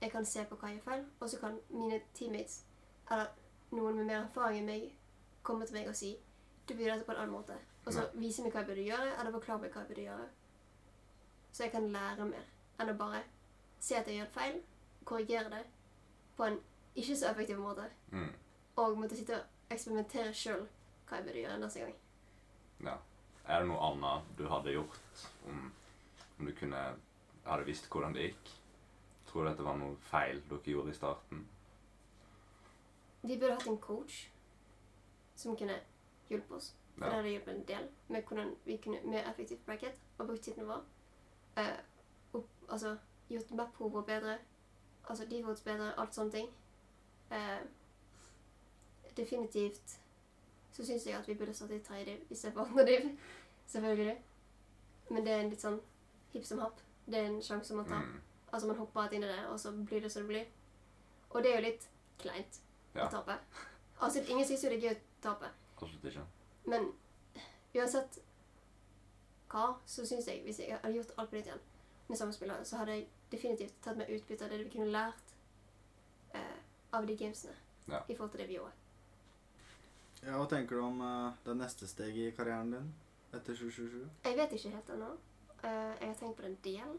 jeg 0.01 0.11
kan 0.13 0.25
se 0.27 0.45
på 0.45 0.57
hva 0.57 0.69
jeg 0.71 0.79
gjør 0.79 0.85
feil, 0.91 1.05
og 1.21 1.31
så 1.31 1.39
kan 1.43 1.59
mine 1.71 2.01
teammates, 2.15 2.65
eller 3.11 3.27
noen 3.73 3.97
med 3.97 4.07
mer 4.07 4.21
erfaring 4.25 4.59
enn 4.63 4.67
meg, 4.71 4.89
komme 5.43 5.67
til 5.67 5.75
meg 5.79 5.89
og 5.89 5.97
si 5.97 6.13
du 6.69 6.75
burde 6.75 6.85
gjøre 6.85 6.99
dette 6.99 7.07
på 7.09 7.13
en 7.15 7.21
annen 7.23 7.33
måte. 7.35 7.55
Og 7.87 7.93
så 7.97 8.03
vise 8.21 8.43
meg 8.45 8.53
hva 8.53 8.61
jeg 8.61 8.69
burde 8.69 8.85
gjøre, 8.85 9.13
eller 9.19 9.33
forklare 9.33 9.63
meg 9.63 9.73
hva 9.73 9.81
jeg 9.81 9.89
burde 9.89 10.03
gjøre. 10.05 10.27
Så 11.53 11.63
jeg 11.65 11.73
kan 11.73 11.89
lære 11.93 12.27
mer 12.29 12.49
enn 12.79 12.93
å 12.93 12.97
bare 13.01 13.23
se 13.81 13.97
at 13.97 14.07
jeg 14.07 14.19
gjør 14.21 14.33
feil, 14.35 14.59
korrigere 15.09 15.51
det 15.55 15.63
på 16.37 16.45
en 16.45 16.59
ikke 16.99 17.17
så 17.17 17.31
effektiv 17.31 17.59
måte 17.63 17.87
Mm. 18.13 18.33
og 18.77 18.99
måtte 18.99 19.17
sitte 19.17 19.35
og 19.41 19.73
eksperimentere 19.75 20.33
sjøl 20.35 20.67
hva 21.09 21.17
jeg 21.17 21.25
burde 21.25 21.41
gjøre 21.43 21.59
neste 21.59 21.81
gang. 21.81 21.95
Ja. 22.85 22.97
Er 23.49 23.61
det 23.63 23.69
noe 23.71 23.81
annet 23.81 24.23
du 24.37 24.45
hadde 24.49 24.73
gjort 24.75 25.23
om, 25.49 25.73
om 26.39 26.47
du 26.47 26.53
kunne 26.53 26.83
hadde 27.47 27.65
visst 27.65 27.89
hvordan 27.89 28.13
det 28.13 28.27
gikk? 28.29 28.51
Tror 29.29 29.45
du 29.45 29.51
at 29.51 29.57
det 29.61 29.65
var 29.67 29.77
noe 29.77 29.97
feil 30.09 30.41
dere 30.51 30.73
gjorde 30.73 30.91
i 30.91 30.97
starten? 30.97 31.43
Vi 33.23 33.37
burde 33.39 33.55
hatt 33.59 33.67
en 33.69 33.79
coach 33.83 34.29
som 35.37 35.57
kunne 35.57 35.77
hjulpet 36.31 36.57
oss. 36.57 36.71
For 36.99 37.05
Ja. 37.05 37.11
det 37.11 37.17
hadde 37.17 37.33
hjulpet 37.35 37.55
en 37.55 37.65
del 37.69 37.89
med 38.09 38.23
hvordan 38.23 38.55
vi 38.65 38.77
kunne 38.77 39.01
mer 39.05 39.29
effektivt 39.31 39.67
bracket 39.67 40.01
og 40.19 40.27
brukt 40.27 40.43
tiden 40.43 40.67
vår. 40.69 40.85
Eh, 41.57 41.77
opp, 42.33 42.49
altså 42.69 42.97
gjort 43.31 43.51
map-hover 43.51 44.03
bedre. 44.03 44.39
Altså 45.09 45.25
defaults 45.31 45.61
bedre, 45.63 45.93
alt 45.99 46.15
sånne 46.15 46.33
ting. 46.33 46.49
Eh, 47.31 47.61
definitivt 49.17 50.01
så 50.73 50.85
syns 50.87 51.07
jeg 51.07 51.15
at 51.19 51.29
vi 51.29 51.35
burde 51.35 51.55
stått 51.55 51.71
i 51.71 51.79
tredje 51.79 52.05
div 52.05 52.25
istedenfor 52.31 52.61
andre 52.65 52.87
div. 52.87 53.19
Selvfølgelig. 53.67 54.19
Men 55.11 55.25
det 55.27 55.33
er 55.33 55.41
en 55.41 55.51
litt 55.51 55.61
sånn 55.65 55.81
hipp 56.33 56.45
som 56.45 56.59
happ. 56.63 56.81
Det 57.07 57.19
er 57.19 57.27
en 57.31 57.43
sjanse 57.43 57.75
man 57.77 57.89
tar. 57.89 58.05
Mm. 58.05 58.21
Altså 58.53 58.67
man 58.67 58.77
hopper 58.79 59.01
rett 59.03 59.13
inn 59.19 59.25
i 59.25 59.29
det, 59.31 59.41
og 59.53 59.59
så 59.61 59.73
blir 59.73 60.01
det 60.01 60.11
som 60.13 60.23
det 60.23 60.29
blir. 60.29 60.47
Og 61.31 61.43
det 61.43 61.51
er 61.53 61.59
jo 61.61 61.67
litt 61.67 61.89
kleint 62.19 62.61
Ja. 62.95 63.07
å 63.07 63.11
tape. 63.11 63.35
Altså, 64.01 64.23
ingen 64.29 64.47
syns 64.47 64.63
jo 64.65 64.71
det 64.71 64.79
er 64.79 64.89
gøy 64.89 64.97
å 64.97 65.01
tape. 65.23 65.51
Absolutt 65.77 66.05
ikke. 66.05 66.25
Men 66.67 66.93
uansett 67.75 68.19
hva, 69.53 69.75
så 69.87 70.05
syns 70.07 70.27
jeg 70.29 70.43
hvis 70.45 70.59
jeg 70.61 70.73
hadde 70.77 70.95
gjort 70.97 71.13
alt 71.19 71.31
på 71.31 71.37
nytt 71.37 71.47
igjen 71.51 71.61
med 72.09 72.19
samme 72.19 72.33
spiller, 72.33 72.65
så 72.65 72.77
hadde 72.81 72.93
jeg 72.97 73.07
definitivt 73.31 73.75
tatt 73.85 73.97
meg 74.01 74.09
utbytte 74.11 74.45
av 74.45 74.51
det 74.51 74.59
vi 74.65 74.71
kunne 74.73 74.91
lært 74.93 75.35
eh, 76.35 76.59
av 76.93 77.07
de 77.07 77.17
gamesene 77.17 77.55
Ja. 77.89 78.03
i 78.09 78.15
forhold 78.15 78.31
til 78.33 78.41
det 78.41 78.49
vi 78.49 78.55
gjorde. 78.57 78.73
Ja, 80.23 80.35
Hva 80.39 80.49
tenker 80.51 80.77
du 80.77 80.83
om 80.83 81.01
uh, 81.01 81.33
det 81.45 81.55
neste 81.57 81.87
steget 81.89 82.33
i 82.33 82.37
karrieren 82.37 82.71
din 82.73 82.89
etter 83.33 83.55
2027? 83.55 84.09
Jeg 84.25 84.37
vet 84.37 84.53
ikke 84.57 84.73
helt 84.75 84.91
ennå. 84.91 85.11
Uh, 85.63 85.95
jeg 86.01 86.09
har 86.09 86.15
tenkt 86.19 86.37
på 86.37 86.43
det 86.43 86.51
en 86.51 86.59
del. 86.65 86.99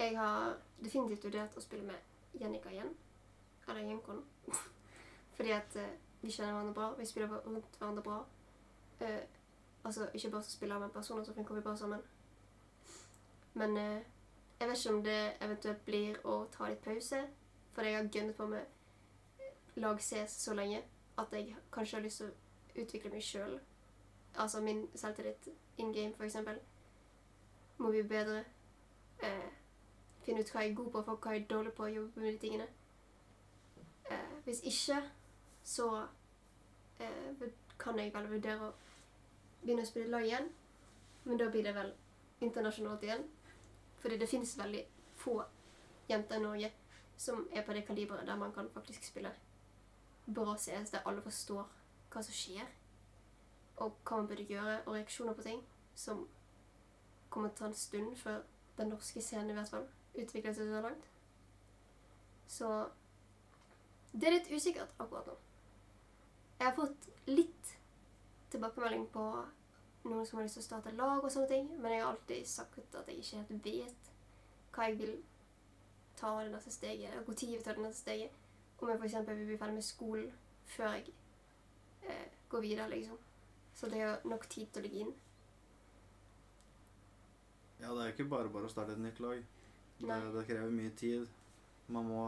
Jeg 0.00 0.14
har 0.16 0.54
definitivt 0.80 1.24
vurdert 1.24 1.56
å 1.56 1.60
spille 1.60 1.84
med 1.84 2.40
Jennika 2.40 2.70
igjen. 2.72 2.94
Eller 3.68 3.84
Jenkon. 3.84 4.22
Fordi 5.36 5.52
at 5.52 5.76
uh, 5.76 5.90
vi 6.22 6.32
kjenner 6.32 6.54
hverandre 6.54 6.76
bra. 6.78 6.86
Vi 6.96 7.08
spiller 7.10 7.34
rundt 7.44 7.76
hverandre 7.76 8.04
bra. 8.06 8.22
Uh, 9.02 9.20
altså 9.84 10.08
ikke 10.14 10.30
bare 10.30 10.46
som 10.46 10.56
spillere, 10.56 10.80
men 10.80 10.94
personer 10.94 11.24
så 11.28 11.34
funker 11.36 11.54
vi 11.54 11.66
bra 11.66 11.76
sammen. 11.76 12.00
Men 13.60 13.76
uh, 13.76 14.00
jeg 14.60 14.68
vet 14.68 14.78
ikke 14.78 14.94
om 14.94 15.04
det 15.04 15.20
eventuelt 15.40 15.84
blir 15.84 16.24
å 16.24 16.38
ta 16.56 16.72
litt 16.72 16.82
pause. 16.84 17.20
For 17.74 17.84
jeg 17.84 17.98
har 17.98 18.08
gønnet 18.08 18.40
på 18.40 18.48
med 18.48 19.80
lag 19.84 20.00
CS 20.00 20.40
så 20.46 20.56
lenge 20.56 20.80
at 21.20 21.36
jeg 21.36 21.56
kanskje 21.72 21.96
har 21.96 22.08
lyst 22.08 22.24
til 22.24 22.32
å 22.32 22.82
utvikle 22.82 23.12
meg 23.12 23.24
sjøl. 23.24 23.60
Altså 24.40 24.64
min 24.64 24.86
selvtillit 24.94 25.52
in 25.76 25.92
game, 25.92 26.16
eksempel. 26.24 26.56
Må 27.78 27.92
bli 27.92 28.02
bedre. 28.02 28.44
Eh, 29.22 29.59
finne 30.24 30.44
ut 30.44 30.52
hva 30.52 30.64
jeg 30.64 30.72
er 30.72 30.78
god 30.78 30.90
på, 30.90 31.02
for 31.02 31.16
hva 31.16 31.34
jeg 31.34 31.42
er 31.42 31.50
dårlig 31.50 31.72
på, 31.72 31.88
jobbe 31.88 32.20
med 32.20 32.32
de 32.32 32.38
tingene. 32.38 32.66
Eh, 34.10 34.36
hvis 34.44 34.62
ikke, 34.68 35.02
så 35.64 35.88
eh, 37.00 37.48
kan 37.78 37.98
jeg 37.98 38.14
vel 38.14 38.30
vurdere 38.30 38.68
å 38.68 38.72
begynne 39.62 39.84
å 39.84 39.90
spille 39.90 40.12
lag 40.12 40.26
igjen. 40.26 40.48
Men 41.24 41.40
da 41.40 41.48
blir 41.52 41.64
det 41.64 41.74
vel 41.76 41.92
internasjonalt 42.40 43.02
igjen. 43.04 43.24
Fordi 44.00 44.18
det 44.18 44.28
finnes 44.28 44.58
veldig 44.58 44.84
få 45.20 45.42
jenter 46.08 46.40
i 46.40 46.42
Norge 46.42 46.72
som 47.20 47.48
er 47.52 47.64
på 47.66 47.72
det 47.76 47.84
kaliberet 47.86 48.26
der 48.26 48.36
man 48.36 48.52
kan 48.52 48.70
faktisk 48.74 49.04
spille 49.04 49.32
bra 50.34 50.56
CS, 50.56 50.90
der 50.90 51.04
alle 51.04 51.22
forstår 51.22 51.66
hva 52.10 52.22
som 52.24 52.34
skjer 52.34 52.64
og 53.76 53.92
hva 54.04 54.16
man 54.16 54.28
burde 54.28 54.46
gjøre, 54.48 54.80
og 54.86 54.94
reaksjoner 54.94 55.36
på 55.36 55.44
ting 55.44 55.60
som 55.94 56.26
kommer 57.30 57.48
til 57.48 57.54
å 57.54 57.58
ta 57.58 57.68
en 57.68 57.76
stund 57.76 58.16
før 58.16 58.40
den 58.78 58.88
norske 58.92 59.20
scenen 59.22 59.52
i 59.52 59.56
hvert 59.58 59.72
fall 59.72 59.86
utvikler 60.14 60.54
seg 60.56 60.70
så 60.70 60.82
langt. 60.84 61.06
Så 62.50 62.70
det 64.12 64.26
er 64.26 64.36
litt 64.38 64.50
usikkert 64.50 64.94
akkurat 64.98 65.30
nå. 65.30 65.36
Jeg 66.58 66.66
har 66.66 66.76
fått 66.76 67.08
litt 67.30 67.74
tilbakemelding 68.50 69.06
på 69.14 69.24
noen 70.02 70.26
som 70.26 70.38
har 70.38 70.46
lyst 70.46 70.58
til 70.58 70.64
å 70.64 70.66
starte 70.66 70.96
lag 70.96 71.22
og 71.22 71.32
sånne 71.32 71.50
ting, 71.50 71.68
men 71.78 71.94
jeg 71.94 72.02
har 72.02 72.10
alltid 72.12 72.48
sagt 72.48 72.96
at 72.98 73.08
jeg 73.08 73.20
ikke 73.20 73.42
helt 73.42 73.66
vet 73.66 74.10
hva 74.74 74.88
jeg 74.88 74.98
vil 75.00 75.14
ta 76.20 76.34
det 76.42 76.52
neste 76.52 76.72
steget, 76.74 77.10
eller 77.10 77.26
når 77.26 77.42
jeg 77.42 77.56
vil 77.56 77.64
ta 77.64 77.74
det 77.76 77.84
neste 77.84 78.02
steget. 78.04 78.36
Om 78.80 78.88
jeg 78.88 79.00
f.eks. 79.00 79.16
vil 79.28 79.46
bli 79.46 79.58
ferdig 79.60 79.76
med 79.76 79.84
skolen 79.84 80.30
før 80.72 80.94
jeg 80.94 81.12
eh, 82.08 82.28
går 82.48 82.60
videre, 82.64 82.88
liksom. 82.90 83.18
Så 83.74 83.88
det 83.92 84.00
er 84.00 84.24
nok 84.28 84.46
tid 84.48 84.66
til 84.72 84.80
å 84.80 84.84
ligge 84.86 85.02
inn. 85.04 85.12
Ja, 87.80 87.92
det 87.92 88.00
er 88.00 88.10
jo 88.10 88.14
ikke 88.14 88.30
bare 88.32 88.52
bare 88.52 88.68
å 88.68 88.72
starte 88.72 88.96
et 88.96 89.02
nytt 89.04 89.20
lag. 89.24 89.40
Det, 90.00 90.18
det 90.34 90.46
krever 90.48 90.72
mye 90.74 90.92
tid. 90.96 91.28
Man 91.92 92.08
må 92.08 92.24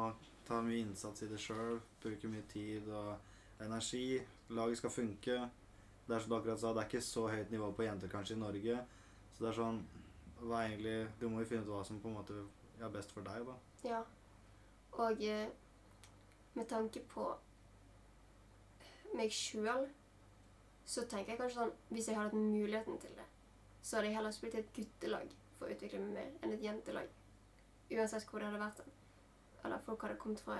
ta 0.47 0.61
mye 0.65 0.83
innsats 0.83 1.23
i 1.25 1.29
det 1.31 1.41
sjøl, 1.41 1.81
bruke 2.03 2.31
mye 2.31 2.45
tid 2.51 2.89
og 2.93 3.63
energi. 3.63 4.21
Laget 4.53 4.81
skal 4.83 4.91
funke. 4.91 5.39
Det 6.07 6.17
er 6.17 6.21
som 6.21 6.33
du 6.33 6.37
akkurat 6.37 6.61
sa, 6.61 6.73
det 6.75 6.83
er 6.83 6.91
ikke 6.91 7.05
så 7.07 7.29
høyt 7.31 7.53
nivå 7.55 7.71
på 7.73 7.87
jenter 7.87 8.11
kanskje 8.11 8.37
i 8.37 8.43
Norge. 8.43 8.81
Så 9.33 9.45
det 9.45 9.53
er 9.53 9.59
sånn 9.61 9.79
hva 10.43 10.65
egentlig, 10.67 11.07
Du 11.21 11.29
må 11.31 11.41
jo 11.41 11.47
finne 11.47 11.63
ut 11.63 11.71
hva 11.71 11.85
som 11.87 12.01
på 12.03 12.11
en 12.11 12.17
måte 12.19 12.35
er 12.83 12.91
best 12.91 13.13
for 13.15 13.23
deg, 13.23 13.47
da. 13.47 13.55
Ja. 13.87 14.01
Og 14.99 15.23
eh, 15.23 15.49
med 16.55 16.67
tanke 16.69 17.01
på 17.09 17.29
meg 19.17 19.33
sjøl, 19.33 19.87
så 20.85 21.07
tenker 21.07 21.33
jeg 21.33 21.41
kanskje 21.41 21.61
sånn 21.61 21.75
Hvis 21.95 22.09
jeg 22.09 22.19
hadde 22.19 22.33
hatt 22.33 22.39
muligheten 22.39 22.99
til 23.01 23.15
det, 23.17 23.29
så 23.83 23.97
hadde 23.97 24.11
jeg 24.11 24.17
heller 24.19 24.35
spilt 24.35 24.57
i 24.59 24.63
et 24.63 24.73
guttelag 24.75 25.35
for 25.59 25.69
å 25.69 25.77
utvikle 25.77 26.03
meg 26.03 26.17
mer 26.19 26.33
enn 26.43 26.57
et 26.57 26.67
jentelag. 26.67 27.11
Uansett 27.91 28.29
hvor 28.29 28.39
det 28.39 28.49
hadde 28.49 28.63
vært. 28.63 28.81
Eller 29.65 29.85
folk 29.87 30.03
hadde 30.07 30.21
kommet 30.21 30.41
fra 30.41 30.59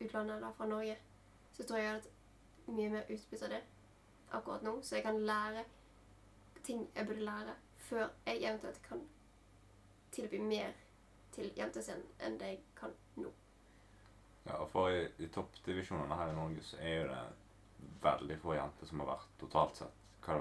utlandet 0.00 0.36
eller 0.36 0.52
fra 0.58 0.66
Norge. 0.66 0.98
Så 1.52 1.64
tror 1.64 1.80
jeg 1.80 2.00
at 2.00 2.08
mye 2.66 2.90
mer 2.90 3.08
utbytte 3.08 3.46
av 3.46 3.54
det 3.54 3.62
akkurat 4.34 4.62
nå, 4.66 4.72
så 4.82 4.96
jeg 4.98 5.06
kan 5.06 5.20
lære 5.22 5.62
ting 6.66 6.88
jeg 6.96 7.06
burde 7.06 7.24
lære, 7.24 7.54
før 7.78 8.08
jeg 8.26 8.42
eventuelt 8.42 8.82
kan 8.82 9.02
tilby 10.12 10.40
mer 10.42 10.72
til 11.36 11.52
jentescenen 11.56 12.06
enn 12.26 12.38
det 12.40 12.48
jeg 12.50 12.62
kan 12.78 12.94
nå. 13.22 13.30
Ja, 14.46 14.58
og 14.62 14.70
for 14.72 14.90
i, 14.90 15.04
i 15.22 15.28
toppdivisjonene 15.32 16.18
her 16.18 16.32
i 16.32 16.36
Norge 16.36 16.64
så 16.66 16.80
er 16.80 16.96
jo 16.96 17.06
det 17.12 17.22
veldig 18.02 18.38
få 18.42 18.54
jenter 18.56 18.88
som 18.90 19.02
har 19.02 19.12
vært 19.12 19.32
totalt 19.40 19.82
sett. 19.82 20.02
Hva 20.24 20.40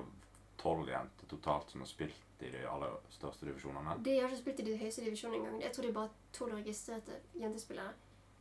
tolv 0.65 0.89
jenter 0.89 1.29
totalt 1.29 1.69
som 1.71 1.81
har 1.85 1.87
spilt 1.89 2.41
i 2.43 2.49
de 2.51 2.63
aller 2.67 2.95
største 3.13 3.45
divisjonene? 3.45 3.95
De 4.03 4.17
har 4.19 4.27
ikke 4.29 4.41
spilt 4.41 4.59
i 4.63 4.67
de 4.71 4.77
høyeste 4.81 5.05
divisjonene 5.05 5.39
engang. 5.43 5.61
Jeg 5.61 5.73
tror 5.75 5.85
det 5.85 5.91
er 5.93 5.97
bare 5.99 6.09
tolv 6.33 6.57
registrerte 6.57 7.19
jentespillere 7.39 7.93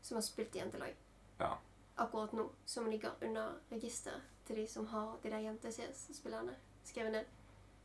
som 0.05 0.17
har 0.19 0.25
spilt 0.27 0.57
i 0.57 0.63
jentelag 0.63 0.95
Ja. 1.41 1.53
akkurat 1.97 2.33
nå, 2.33 2.49
som 2.67 2.87
ligger 2.91 3.13
under 3.23 3.55
registeret 3.71 4.23
til 4.47 4.57
de 4.57 4.67
som 4.69 4.87
har 4.87 5.17
de 5.23 5.31
der 5.31 5.39
jente-CS-spillerne 5.45 6.55
skrevet 6.85 7.13
ned. 7.13 7.25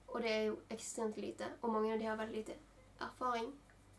Og 0.08 0.22
det 0.22 0.32
er 0.32 0.44
jo 0.48 0.58
ekstremt 0.74 1.18
lite, 1.18 1.46
og 1.62 1.72
mange 1.72 1.94
av 1.94 2.00
de 2.00 2.06
har 2.06 2.18
veldig 2.18 2.36
lite 2.36 2.56
erfaring, 3.02 3.52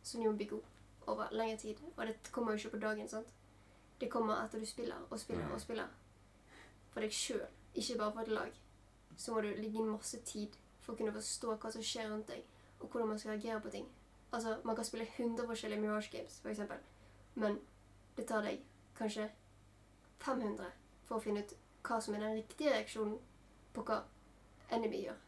som 0.03 0.21
de 0.21 0.27
må 0.29 0.37
bygge 0.37 0.57
opp 0.59 1.09
over 1.09 1.29
lengre 1.33 1.57
tid. 1.57 1.77
Og 1.97 2.07
det 2.07 2.17
kommer 2.33 2.53
jo 2.53 2.59
ikke 2.59 2.71
på 2.77 2.83
dagen, 2.83 3.09
sant? 3.09 3.29
Det 4.01 4.11
kommer 4.11 4.43
etter 4.45 4.59
du 4.61 4.67
spiller 4.67 5.07
og 5.11 5.21
spiller 5.21 5.53
og 5.55 5.61
spiller. 5.61 5.89
For 6.91 7.01
deg 7.01 7.13
sjøl, 7.15 7.47
ikke 7.75 7.99
bare 7.99 8.13
for 8.13 8.21
et 8.21 8.29
lag. 8.35 8.53
Så 9.21 9.35
må 9.35 9.43
du 9.45 9.51
ligge 9.53 9.83
inn 9.83 9.91
masse 9.93 10.19
tid 10.25 10.55
for 10.81 10.95
å 10.95 10.99
kunne 10.99 11.13
forstå 11.13 11.57
hva 11.61 11.73
som 11.75 11.85
skjer 11.85 12.09
rundt 12.09 12.31
deg, 12.33 12.45
og 12.81 12.89
hvordan 12.89 13.11
man 13.13 13.19
skal 13.21 13.35
reagere 13.35 13.61
på 13.61 13.73
ting. 13.75 13.89
Altså, 14.33 14.57
Man 14.65 14.77
kan 14.77 14.87
spille 14.89 15.07
100 15.19 15.47
forskjellige 15.47 15.81
Mirage 15.81 16.11
Games, 16.13 16.41
eksempel. 16.47 16.79
men 17.35 17.59
det 18.17 18.27
tar 18.27 18.43
deg 18.43 18.63
kanskje 18.99 19.31
500 20.19 20.71
for 21.09 21.19
å 21.19 21.25
finne 21.25 21.43
ut 21.45 21.55
hva 21.85 22.01
som 22.01 22.15
er 22.15 22.25
den 22.25 22.39
riktige 22.39 22.73
reaksjonen 22.73 23.19
på 23.75 23.85
hva 23.89 24.03
enemy 24.71 25.03
gjør. 25.05 25.19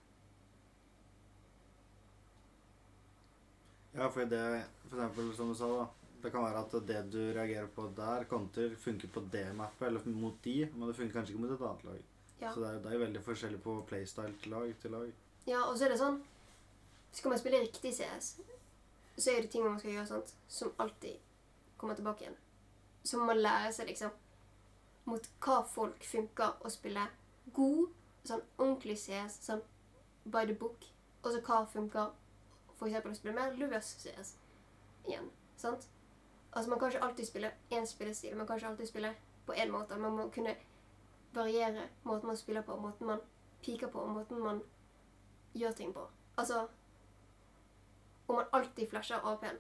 Ja, 3.93 4.09
for 4.09 4.25
det 4.25 4.65
For 4.89 4.97
eksempel, 4.97 5.35
som 5.37 5.49
du 5.49 5.55
sa, 5.55 5.69
da. 5.79 5.89
Det 6.23 6.31
kan 6.31 6.45
være 6.45 6.61
at 6.61 6.75
det 6.87 6.99
du 7.11 7.21
reagerer 7.35 7.67
på 7.67 7.89
der, 7.97 8.25
konter 8.31 8.75
funker 8.79 9.09
på 9.09 9.25
det 9.33 9.47
mappet, 9.57 9.87
eller 9.89 10.05
mot 10.07 10.37
de, 10.45 10.69
men 10.75 10.89
det 10.89 10.97
funker 10.97 11.17
kanskje 11.17 11.35
ikke 11.35 11.43
mot 11.43 11.55
et 11.55 11.65
annet 11.67 11.85
lag. 11.89 12.12
Ja. 12.43 12.53
Så 12.53 12.63
det 12.63 12.69
er, 12.69 12.79
det 12.83 12.93
er 12.93 13.03
veldig 13.05 13.23
forskjellig 13.23 13.61
på 13.63 13.77
playstyle 13.87 14.35
til 14.43 14.55
lag 14.55 14.73
til 14.83 14.95
lag. 14.97 15.11
Ja, 15.47 15.61
og 15.63 15.77
så 15.79 15.87
er 15.87 15.95
det 15.95 16.01
sånn 16.01 16.21
Skal 17.13 17.33
man 17.33 17.41
spille 17.41 17.61
riktig 17.61 17.93
CS, 17.93 18.29
så 19.19 19.31
er 19.31 19.43
det 19.43 19.51
ting 19.53 19.67
man 19.67 19.77
skal 19.79 19.93
gjøre, 19.93 20.07
sant, 20.09 20.31
som 20.49 20.71
alltid 20.81 21.19
kommer 21.77 21.99
tilbake 21.99 22.25
igjen. 22.25 22.39
Så 23.05 23.21
man 23.21 23.37
lære 23.37 23.69
seg, 23.77 23.91
liksom, 23.91 24.15
mot 25.05 25.29
hva 25.45 25.59
folk 25.69 26.07
funker 26.09 26.57
å 26.65 26.73
spille 26.73 27.05
god, 27.53 27.93
sånn 28.25 28.41
ordentlig 28.57 28.97
CS, 29.03 29.37
sånn 29.45 29.61
by 30.25 30.47
the 30.49 30.57
book, 30.57 30.89
og 31.21 31.35
så 31.35 31.43
hva 31.45 31.61
funker 31.69 32.15
eksempel 32.87 33.13
å 33.13 33.19
spille 33.19 33.37
mer 33.37 33.55
løs 33.59 33.93
CS 34.03 34.35
igjen, 35.07 35.29
sant? 35.61 35.87
Altså, 36.53 36.71
man 36.71 36.81
kan 36.81 36.91
ikke 36.91 37.05
alltid 37.07 37.29
spille 37.29 37.53
én 37.73 37.87
spillestil, 37.89 38.37
man 38.37 38.47
kan 38.47 38.59
ikke 38.59 38.73
alltid 38.73 38.89
spille 38.91 39.13
på 39.47 39.55
én 39.57 39.71
måte. 39.73 39.97
Man 39.97 40.17
må 40.17 40.27
kunne 40.35 40.57
variere 41.35 41.89
måten 42.05 42.27
man 42.27 42.37
spiller 42.37 42.63
på, 42.63 42.77
måten 42.77 43.07
man 43.07 43.21
piker 43.63 43.89
på, 43.89 44.05
måten 44.07 44.41
man 44.43 44.63
gjør 45.55 45.73
ting 45.73 45.93
på. 45.95 46.07
Altså 46.37 46.67
Om 48.29 48.35
man 48.37 48.47
alltid 48.53 48.89
flasher 48.89 49.21
AP-en, 49.25 49.59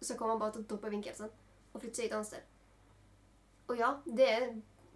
så 0.00 0.16
kommer 0.16 0.34
man 0.34 0.40
bare 0.40 0.52
til 0.52 0.62
å 0.62 0.68
droppe 0.70 0.90
vinkel 0.90 1.14
sant? 1.14 1.32
og 1.72 1.80
flytte 1.82 1.96
seg 2.00 2.06
et 2.06 2.14
annet 2.16 2.26
sted. 2.26 2.44
Og 3.68 3.76
ja, 3.76 3.90
det 4.06 4.28
er 4.32 4.46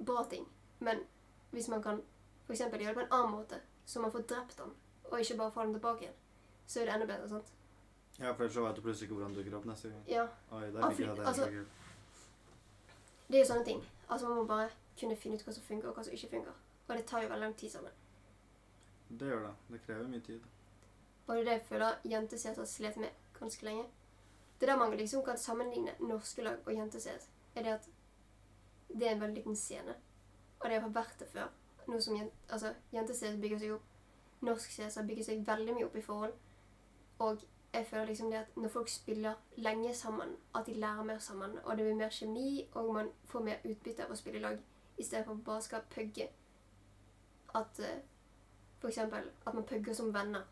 bra 0.06 0.22
ting, 0.30 0.46
men 0.80 1.02
hvis 1.50 1.68
man 1.68 1.82
kan 1.82 2.00
for 2.46 2.54
gjøre 2.54 2.72
det 2.78 2.94
på 2.94 3.00
en 3.00 3.12
annen 3.12 3.34
måte, 3.34 3.58
så 3.84 4.00
man 4.00 4.12
får 4.12 4.24
drept 4.30 4.58
han, 4.58 4.72
og 5.10 5.20
ikke 5.20 5.36
bare 5.36 5.52
får 5.52 5.62
den 5.68 5.74
tilbake 5.76 6.06
igjen, 6.06 6.14
så 6.66 6.80
er 6.80 6.84
det 6.88 6.94
enda 6.94 7.06
bedre. 7.06 7.28
sant? 7.28 7.52
Ja, 8.18 8.32
for 8.32 8.44
ellers 8.44 8.56
vet 8.56 8.76
du 8.76 8.82
plutselig 8.82 9.08
ikke 9.08 9.16
hvor 9.18 9.24
han 9.26 9.34
dukker 9.36 9.56
opp 9.58 9.64
neste 9.68 9.88
gang. 9.88 10.02
Ja, 10.08 10.24
Oi, 10.52 10.64
der 10.72 10.84
Ah, 10.84 10.96
det. 10.96 11.26
Altså, 11.26 11.44
Det 13.28 13.36
er 13.36 13.44
jo 13.44 13.48
sånne 13.48 13.64
ting. 13.64 13.84
Altså 14.08 14.28
Man 14.28 14.36
må 14.36 14.44
bare 14.44 14.68
kunne 15.00 15.16
finne 15.16 15.36
ut 15.36 15.44
hva 15.46 15.52
som 15.52 15.62
funker, 15.62 15.88
og 15.88 15.94
hva 15.96 16.04
som 16.04 16.14
ikke 16.14 16.28
funker. 16.28 16.52
Og 16.88 16.96
det 16.96 17.06
tar 17.06 17.22
jo 17.22 17.28
veldig 17.28 17.40
lang 17.46 17.56
tid 17.56 17.70
sammen. 17.70 17.92
det 19.10 19.28
gjør 19.28 19.42
det. 19.46 19.54
Det 19.70 19.80
krever 19.86 20.08
mye 20.08 20.20
tid. 20.20 20.40
Og 21.26 21.34
det 21.36 21.40
er 21.40 21.44
det 21.44 21.52
jeg 21.52 21.66
føler 21.68 21.98
jente-CS 22.04 22.56
har 22.56 22.64
slet 22.64 22.96
med 22.96 23.08
ganske 23.40 23.64
lenge. 23.64 23.84
Det 24.60 24.68
er 24.68 24.72
der 24.72 24.78
man 24.78 24.96
liksom 24.96 25.24
kan 25.24 25.38
sammenligne 25.38 25.92
norske 26.00 26.42
lag 26.42 26.58
og 26.66 26.72
jente-CS. 26.74 27.28
Er 27.56 27.62
det 27.62 27.72
at 27.72 27.88
det 28.88 29.06
er 29.08 29.12
en 29.12 29.20
veldig 29.20 29.34
liten 29.36 29.56
scene. 29.56 29.94
Og 30.60 30.70
det 30.70 30.80
har 30.82 30.88
vært 30.88 31.18
det 31.20 31.28
før. 31.28 31.48
Noe 31.88 32.00
som 32.00 32.16
jen- 32.16 32.30
altså, 32.48 32.74
jente-CS 32.92 33.40
bygger 33.40 33.58
seg 33.58 33.72
opp. 33.72 33.82
Norsk 34.42 34.70
CS 34.70 34.94
har 34.94 35.04
bygget 35.06 35.26
seg 35.26 35.46
veldig 35.46 35.74
mye 35.74 35.84
opp 35.84 35.96
i 35.96 36.00
forhold. 36.02 36.32
Og 37.18 37.42
jeg 37.74 37.86
føler 37.86 38.06
liksom 38.06 38.30
det 38.30 38.38
at 38.38 38.56
når 38.56 38.68
folk 38.68 38.88
spiller 38.88 39.34
lenge 39.56 39.94
sammen, 39.94 40.36
at 40.54 40.66
de 40.66 40.74
lærer 40.74 41.02
mer 41.04 41.18
sammen, 41.18 41.58
og 41.64 41.76
det 41.76 41.84
blir 41.86 41.94
mer 41.94 42.08
kjemi, 42.10 42.68
og 42.74 42.94
man 42.94 43.10
får 43.24 43.40
mer 43.42 43.56
utbytte 43.64 44.04
av 44.04 44.10
å 44.10 44.16
spille 44.16 44.38
i 44.38 44.42
lag, 44.42 44.58
i 44.98 45.04
stedet 45.04 45.26
for 45.26 45.34
bare 45.34 45.62
skal 45.62 45.84
pugge. 45.90 46.28
At 47.54 47.80
uh, 47.80 48.00
for 48.78 48.88
eksempel 48.88 49.30
at 49.46 49.54
man 49.54 49.66
pugger 49.66 49.94
som 49.94 50.14
venner 50.14 50.42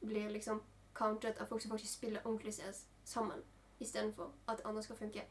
blir 0.00 0.30
liksom 0.30 0.62
countet 0.94 1.40
av 1.40 1.46
folk 1.46 1.62
som 1.62 1.70
faktisk 1.70 1.92
spiller 1.92 2.26
ordentlig 2.26 2.54
CS 2.54 2.86
sammen, 3.04 3.42
istedenfor 3.78 4.32
at 4.46 4.60
andre 4.64 4.82
skal 4.82 4.96
funke, 4.96 5.24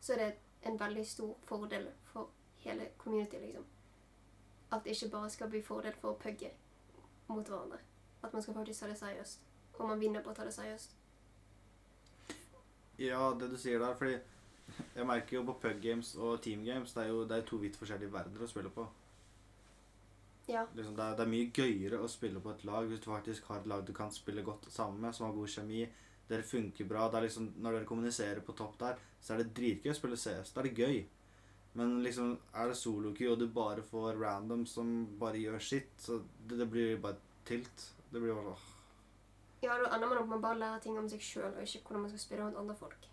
så 0.00 0.12
er 0.12 0.16
det 0.16 0.34
en 0.62 0.80
veldig 0.80 1.06
stor 1.06 1.36
fordel 1.44 1.88
for 2.04 2.30
hele 2.56 2.88
community, 2.98 3.36
liksom. 3.38 3.64
At 4.72 4.84
det 4.84 4.90
ikke 4.90 5.10
bare 5.10 5.30
skal 5.30 5.50
bli 5.50 5.62
fordel 5.62 5.94
for 6.00 6.10
å 6.12 6.18
pugge 6.18 6.50
mot 7.28 7.48
hverandre. 7.48 7.78
At 8.22 8.32
man 8.32 8.42
skal 8.42 8.54
faktisk 8.54 8.80
ta 8.80 8.88
det 8.90 8.98
seriøst. 8.98 9.40
Og 9.78 9.88
man 9.88 10.00
vinner 10.00 10.22
på 10.22 10.30
å 10.30 10.34
ta 10.34 10.44
det 10.44 10.54
seriøst. 10.54 10.96
Ja, 12.98 13.34
det 13.40 13.50
du 13.50 13.56
sier 13.60 13.78
der, 13.78 13.94
fordi 13.94 14.18
jeg 14.96 15.06
merker 15.08 15.38
jo 15.38 15.44
på 15.48 15.58
pug 15.62 15.82
games 15.82 16.14
og 16.16 16.40
team 16.42 16.64
games, 16.64 16.94
det 16.94 17.04
er 17.04 17.12
jo 17.12 17.24
det 17.28 17.38
er 17.38 17.48
to 17.48 17.58
vidt 17.62 17.78
forskjellige 17.78 18.12
verdener 18.12 18.44
å 18.44 18.50
spille 18.50 18.72
på. 18.72 18.86
Ja. 20.46 20.62
Liksom, 20.74 20.94
det, 20.96 21.02
er, 21.02 21.16
det 21.18 21.24
er 21.24 21.30
mye 21.30 21.50
gøyere 21.50 22.00
å 22.02 22.10
spille 22.10 22.40
på 22.42 22.52
et 22.54 22.64
lag 22.68 22.86
hvis 22.86 23.02
du 23.02 23.08
faktisk 23.10 23.48
har 23.50 23.60
et 23.60 23.70
lag 23.70 23.82
du 23.86 23.92
kan 23.94 24.12
spille 24.14 24.44
godt 24.46 24.68
sammen 24.70 25.02
med, 25.02 25.14
som 25.14 25.26
har 25.26 25.34
god 25.34 25.50
kjemi. 25.50 25.82
Dere 26.26 26.46
funker 26.46 26.86
bra. 26.90 27.08
Det 27.10 27.18
er 27.18 27.26
liksom, 27.26 27.50
når 27.62 27.78
dere 27.78 27.88
kommuniserer 27.88 28.42
på 28.46 28.54
topp 28.58 28.78
der, 28.80 29.02
så 29.22 29.34
er 29.34 29.42
det 29.42 29.54
dritgøy 29.58 29.92
å 29.92 29.98
spille 29.98 30.18
CS. 30.18 30.54
Da 30.54 30.62
er 30.62 30.68
det 30.68 30.86
gøy. 30.86 31.02
Men 31.76 31.98
liksom, 32.02 32.36
er 32.56 32.70
det 32.70 32.78
solo-key 32.78 33.28
og 33.28 33.40
du 33.42 33.48
bare 33.52 33.82
får 33.84 34.16
random 34.22 34.64
som 34.70 34.94
bare 35.20 35.42
gjør 35.42 35.60
sitt, 35.62 35.92
så 36.00 36.22
det, 36.48 36.60
det 36.62 36.70
blir 36.72 36.96
bare 37.02 37.20
tilt. 37.46 37.90
Det 38.10 38.22
blir 38.22 38.32
bare 38.32 38.54
åh. 38.54 38.64
Ja, 39.64 39.74
da 39.82 39.90
ender 39.96 40.08
man 40.08 40.22
opp 40.22 40.30
med 40.30 40.38
å 40.38 40.44
bare 40.46 40.60
lære 40.60 40.80
ting 40.84 40.96
om 41.00 41.10
seg 41.10 41.22
sjøl, 41.24 41.50
og 41.50 41.62
ikke 41.64 41.82
hvordan 41.88 42.06
man 42.06 42.14
skal 42.14 42.22
spille 42.22 42.46
rundt 42.46 42.60
andre 42.60 42.78
folk. 42.78 43.06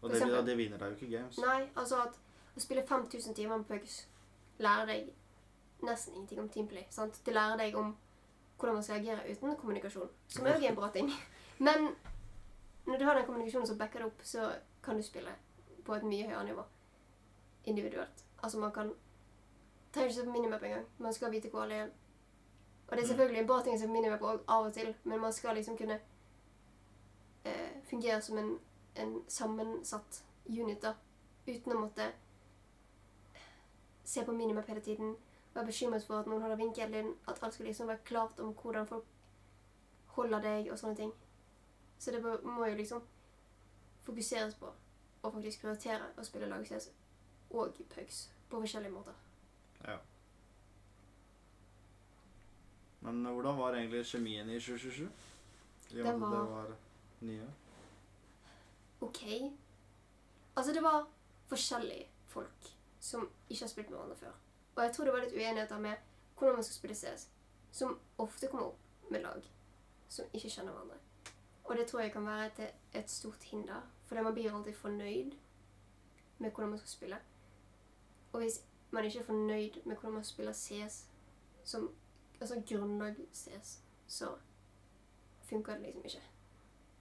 Og 0.00 0.10
det, 0.10 0.20
det 0.46 0.56
vinner 0.56 0.80
deg 0.80 0.92
jo 0.92 0.98
ikke 0.98 1.16
games. 1.16 1.38
Nei, 1.44 1.62
altså 1.76 2.04
at 2.06 2.16
å 2.56 2.62
spille 2.62 2.86
5000 2.86 3.36
timer 3.36 3.60
med 3.60 3.68
pugs 3.68 4.06
lærer 4.60 4.88
deg 4.88 5.10
nesten 5.84 6.14
ingenting 6.14 6.40
om 6.40 6.48
teamplay. 6.48 6.86
sant? 6.90 7.20
Det 7.26 7.34
lærer 7.34 7.56
deg 7.60 7.76
om 7.76 7.92
hvordan 8.58 8.74
man 8.74 8.84
skal 8.84 9.00
agere 9.00 9.28
uten 9.30 9.56
kommunikasjon, 9.56 10.08
som 10.28 10.48
òg 10.48 10.64
er 10.64 10.72
en 10.72 10.80
bra 10.80 10.90
ting. 10.92 11.12
Men 11.66 11.92
når 12.86 12.98
du 12.98 13.04
har 13.04 13.14
den 13.14 13.26
kommunikasjonen 13.26 13.68
som 13.68 13.78
backer 13.78 14.04
det 14.04 14.10
opp, 14.10 14.24
så 14.24 14.50
kan 14.84 14.96
du 14.96 15.02
spille 15.02 15.32
på 15.84 15.94
et 15.94 16.04
mye 16.04 16.26
høyere 16.28 16.44
nivå 16.44 16.64
individuelt. 17.64 18.24
Altså 18.42 18.58
man 18.58 18.72
kan 18.72 18.92
trenger 19.92 20.08
ikke 20.08 20.20
se 20.20 20.24
på 20.24 20.32
minimap 20.32 20.62
engang. 20.62 20.86
Man 20.98 21.12
skal 21.12 21.32
vite 21.32 21.48
hvor 21.48 21.62
alle 21.62 21.74
er. 21.74 21.88
Og 22.88 22.96
det 22.96 23.02
er 23.02 23.06
selvfølgelig 23.06 23.40
en 23.40 23.46
bra 23.46 23.60
ting 23.62 23.74
å 23.74 23.78
se 23.78 23.86
på 23.86 23.92
minimap 23.92 24.22
òg, 24.22 24.40
av 24.48 24.66
og 24.66 24.72
til, 24.74 24.94
men 25.04 25.20
man 25.20 25.32
skal 25.32 25.54
liksom 25.54 25.76
kunne 25.78 26.00
eh, 27.44 27.76
fungere 27.90 28.20
som 28.20 28.38
en, 28.38 28.58
en 28.96 29.24
sammensatt 29.28 30.22
unit, 30.48 30.80
da. 30.82 30.94
Uten 31.46 31.72
å 31.72 31.80
måtte 31.80 32.12
se 34.04 34.24
på 34.24 34.32
minimap 34.32 34.66
hele 34.66 34.80
tiden. 34.80 35.16
Være 35.54 35.66
bekymret 35.66 36.04
for 36.06 36.20
at 36.20 36.26
noen 36.26 36.42
holder 36.42 36.56
vinkelen. 36.56 37.14
At 37.28 37.42
alt 37.42 37.54
skal 37.54 37.66
liksom 37.66 37.86
være 37.90 38.04
klart 38.04 38.40
om 38.40 38.52
hvordan 38.54 38.86
folk 38.86 39.04
holder 40.16 40.40
deg 40.42 40.70
og 40.72 40.78
sånne 40.78 40.96
ting. 40.96 41.12
Så 41.98 42.10
det 42.10 42.22
må- 42.22 42.66
jo 42.68 42.74
liksom 42.76 43.02
fokuseres 44.04 44.54
på 44.54 44.72
og 45.22 45.32
faktisk 45.34 45.60
prioritere 45.60 46.06
å 46.16 46.24
spille 46.24 46.48
lag-CS 46.48 46.90
og 47.50 47.74
pugs 47.94 48.30
på 48.48 48.60
forskjellige 48.60 48.92
måter. 48.92 49.12
Ja. 49.84 49.98
Men 53.00 53.26
eh, 53.26 53.32
hvordan 53.32 53.58
var 53.58 53.74
egentlig 53.74 54.04
kjemien 54.06 54.50
i 54.50 54.58
2027? 54.60 55.08
I 55.90 56.00
og 56.00 56.06
med 56.06 56.14
at 56.14 56.32
det 56.32 56.50
var 56.50 56.74
nye. 57.20 57.46
OK. 59.00 59.22
Altså, 60.56 60.72
det 60.72 60.82
var 60.82 61.08
forskjellige 61.46 62.08
folk 62.26 62.76
som 63.00 63.30
ikke 63.48 63.62
har 63.62 63.68
spilt 63.68 63.90
med 63.90 63.98
hverandre 63.98 64.16
før. 64.16 64.32
Og 64.76 64.82
jeg 64.84 64.92
tror 64.92 65.04
det 65.04 65.12
var 65.12 65.20
litt 65.24 65.34
uenigheter 65.34 65.78
med 65.78 65.96
hvordan 66.38 66.54
man 66.54 66.64
skal 66.64 66.74
spille 66.74 66.96
CS, 66.96 67.28
som 67.72 67.98
ofte 68.18 68.48
kommer 68.48 68.66
opp 68.66 69.10
med 69.10 69.22
lag 69.22 69.50
som 70.08 70.26
ikke 70.32 70.50
kjenner 70.50 70.72
hverandre. 70.72 70.96
Og 71.64 71.76
det 71.76 71.86
tror 71.86 72.00
jeg 72.00 72.12
kan 72.12 72.26
være 72.26 72.46
et, 72.46 72.74
et 72.94 73.10
stort 73.10 73.42
hinder, 73.42 73.80
fordi 74.06 74.22
man 74.22 74.34
blir 74.34 74.54
alltid 74.56 74.74
fornøyd 74.74 75.32
med 76.38 76.50
hvordan 76.50 76.70
man 76.70 76.78
skal 76.78 76.88
spille. 76.88 77.18
Og 78.32 78.40
hvis 78.40 78.64
man 78.90 79.04
ikke 79.04 79.18
er 79.18 79.24
fornøyd 79.24 79.84
med 79.84 79.96
hvordan 79.96 80.14
man 80.14 80.24
spiller 80.24 80.52
CS, 80.52 81.06
som 81.64 81.94
altså 82.40 82.62
grunnlag 82.68 83.16
CS, 83.32 83.82
så 84.06 84.34
funker 85.42 85.72
det 85.72 85.82
liksom 85.82 86.04
ikke. 86.04 86.22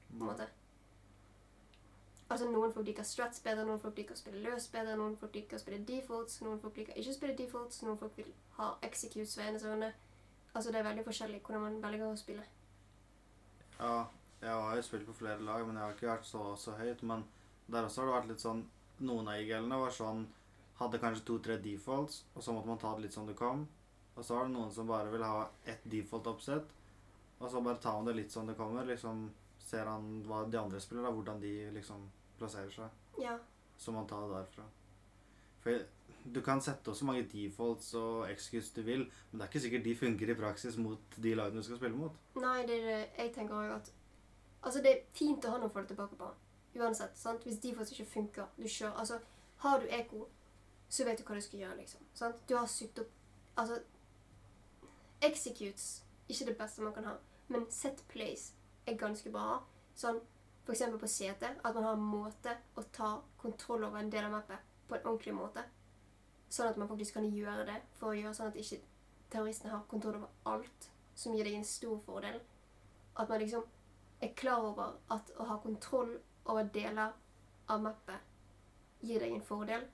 på 0.09 0.15
en 0.15 0.25
måte. 0.25 0.47
Altså 2.29 2.45
Noen 2.51 2.73
folk 2.73 2.85
liker 2.85 3.05
strats 3.07 3.41
bedre, 3.41 3.63
noen 3.65 3.81
folk 3.81 3.97
liker 3.97 4.13
å 4.13 4.19
spille 4.19 4.43
løs 4.43 4.67
bedre, 4.69 4.93
noen 4.99 5.15
folk 5.17 5.33
liker 5.33 5.57
å 5.57 5.61
spille 5.63 5.81
defaults, 5.85 6.41
noen 6.45 6.59
folk 6.61 6.77
liker 6.77 6.99
ikke 7.01 7.13
å 7.13 7.17
spille 7.17 7.37
defaults, 7.39 7.81
noen 7.81 7.97
folk 7.97 8.17
vil 8.19 8.29
ha 8.59 8.67
executes 8.85 9.33
ved 9.39 9.49
ene 9.49 9.61
zone. 9.63 9.89
Altså 10.53 10.71
Det 10.71 10.79
er 10.79 10.89
veldig 10.89 11.05
forskjellig 11.07 11.41
hvordan 11.45 11.65
man 11.65 11.79
velger 11.81 12.05
å 12.05 12.19
spille. 12.19 12.45
Ja, 13.79 14.05
jeg 14.41 14.53
har 14.53 14.75
jo 14.77 14.85
spilt 14.85 15.07
på 15.07 15.17
flere 15.17 15.41
lag, 15.41 15.65
men 15.65 15.79
jeg 15.79 15.83
har 15.83 15.95
ikke 15.95 16.11
vært 16.11 16.29
så, 16.29 16.43
så 16.59 16.75
høyt. 16.77 17.01
Men 17.01 17.25
der 17.65 17.87
også 17.87 18.03
har 18.03 18.11
det 18.11 18.17
vært 18.19 18.31
litt 18.33 18.45
sånn 18.45 18.67
Noen 18.99 19.29
av 19.31 19.39
IG-ene 19.39 19.77
var 19.79 19.93
sånn 19.95 20.25
Hadde 20.79 20.99
kanskje 20.99 21.25
to-tre 21.27 21.55
defaults, 21.63 22.25
og 22.35 22.43
så 22.43 22.53
måtte 22.55 22.67
man 22.67 22.79
ta 22.79 22.93
det 22.95 23.05
litt 23.07 23.15
som 23.15 23.25
det 23.27 23.35
kom. 23.39 23.65
Og 24.15 24.23
så 24.23 24.35
var 24.35 24.45
det 24.47 24.53
noen 24.53 24.71
som 24.71 24.87
bare 24.87 25.11
vil 25.11 25.23
ha 25.23 25.49
ett 25.67 25.83
default-oppsett, 25.91 26.69
og 27.39 27.51
så 27.51 27.61
bare 27.63 27.81
tar 27.83 27.97
man 27.97 28.07
det 28.07 28.13
litt 28.15 28.31
som 28.31 28.47
det 28.47 28.55
kommer. 28.55 28.87
Liksom 28.87 29.25
ser 29.59 29.91
han 29.91 30.07
hva 30.27 30.45
de 30.47 30.59
andre 30.59 30.79
spiller, 30.79 31.03
da, 31.03 31.11
hvordan 31.15 31.41
de 31.43 31.51
liksom 31.75 32.05
plasserer 32.39 32.71
seg. 32.73 32.89
Ja, 33.21 33.37
Så 33.79 33.91
man 33.95 34.07
tar 34.07 34.25
det 34.27 34.33
derfra. 34.35 34.63
For 35.63 35.85
du 36.33 36.41
kan 36.43 36.61
sette 36.61 36.91
også 36.91 37.05
mange 37.07 37.23
defaults 37.31 37.93
og 37.95 38.25
executes 38.31 38.71
du 38.75 38.81
vil, 38.83 39.05
men 39.31 39.39
det 39.39 39.45
er 39.45 39.49
ikke 39.51 39.61
sikkert 39.63 39.85
de 39.85 39.95
funker 39.95 40.29
i 40.33 40.35
praksis 40.35 40.77
mot 40.77 41.15
de 41.23 41.33
lagene 41.35 41.61
du 41.61 41.63
skal 41.67 41.79
spille 41.79 41.95
mot. 41.97 42.15
Nei, 42.35 42.65
det 42.67 42.79
er 42.81 42.85
det 42.89 42.99
jeg 43.17 43.33
tenker 43.35 43.55
også 43.55 43.75
at 43.79 43.93
Altså, 44.61 44.81
det 44.83 44.91
er 44.91 45.03
fint 45.15 45.45
å 45.47 45.53
ha 45.53 45.57
noe 45.61 45.71
folk 45.71 45.87
tilbake 45.87 46.17
på. 46.19 46.25
Uansett. 46.75 47.15
sant? 47.17 47.43
Hvis 47.47 47.61
defaults 47.63 47.91
ikke 47.95 48.05
funker, 48.11 48.49
du 48.57 48.67
kjører 48.67 48.97
Altså, 48.99 49.19
har 49.63 49.79
du 49.79 49.85
eko, 49.95 50.25
så 50.89 51.05
vet 51.07 51.19
du 51.19 51.23
hva 51.23 51.35
du 51.37 51.41
skal 51.41 51.59
gjøre, 51.59 51.77
liksom. 51.77 52.01
sant? 52.13 52.35
Du 52.49 52.55
har 52.57 52.67
sydd 52.67 52.99
opp 52.99 53.15
Altså 53.57 53.79
Executes 55.21 56.03
ikke 56.29 56.45
det 56.45 56.57
beste 56.57 56.81
man 56.81 56.93
kan 56.93 57.03
ha, 57.09 57.13
men 57.47 57.65
set 57.71 58.03
plays 58.11 58.53
er 58.87 58.95
ganske 58.99 59.31
bra. 59.33 59.61
Sånn 59.97 60.19
eksempel 60.71 60.99
på 60.99 61.07
CT, 61.07 61.43
at 61.63 61.75
man 61.75 61.83
har 61.83 61.97
en 61.97 62.05
måte 62.11 62.55
å 62.75 62.83
ta 62.95 63.15
kontroll 63.41 63.83
over 63.87 63.99
en 63.99 64.09
del 64.09 64.25
av 64.25 64.31
mappet 64.37 64.65
på 64.87 64.95
en 64.95 65.05
ordentlig 65.05 65.35
måte. 65.37 65.63
Sånn 66.49 66.69
at 66.71 66.77
man 66.81 66.89
faktisk 66.89 67.17
kan 67.17 67.27
gjøre 67.29 67.65
det 67.67 67.77
for 67.99 68.11
å 68.11 68.17
gjøre 68.17 68.33
sånn 68.37 68.51
at 68.51 68.57
ikke 68.59 68.79
terroristene 69.29 69.73
har 69.73 69.85
kontroll 69.89 70.17
over 70.19 70.53
alt, 70.53 70.89
som 71.15 71.35
gir 71.35 71.45
deg 71.45 71.59
en 71.59 71.67
stor 71.67 71.99
fordel. 72.05 72.39
At 73.15 73.29
man 73.29 73.41
liksom 73.43 73.65
er 74.21 74.33
klar 74.35 74.65
over 74.71 74.97
at 75.13 75.31
å 75.37 75.47
ha 75.51 75.59
kontroll 75.63 76.15
over 76.49 76.69
deler 76.73 77.13
av 77.69 77.81
mappet 77.83 79.05
gir 79.05 79.21
deg 79.21 79.35
en 79.35 79.45
fordel. 79.45 79.85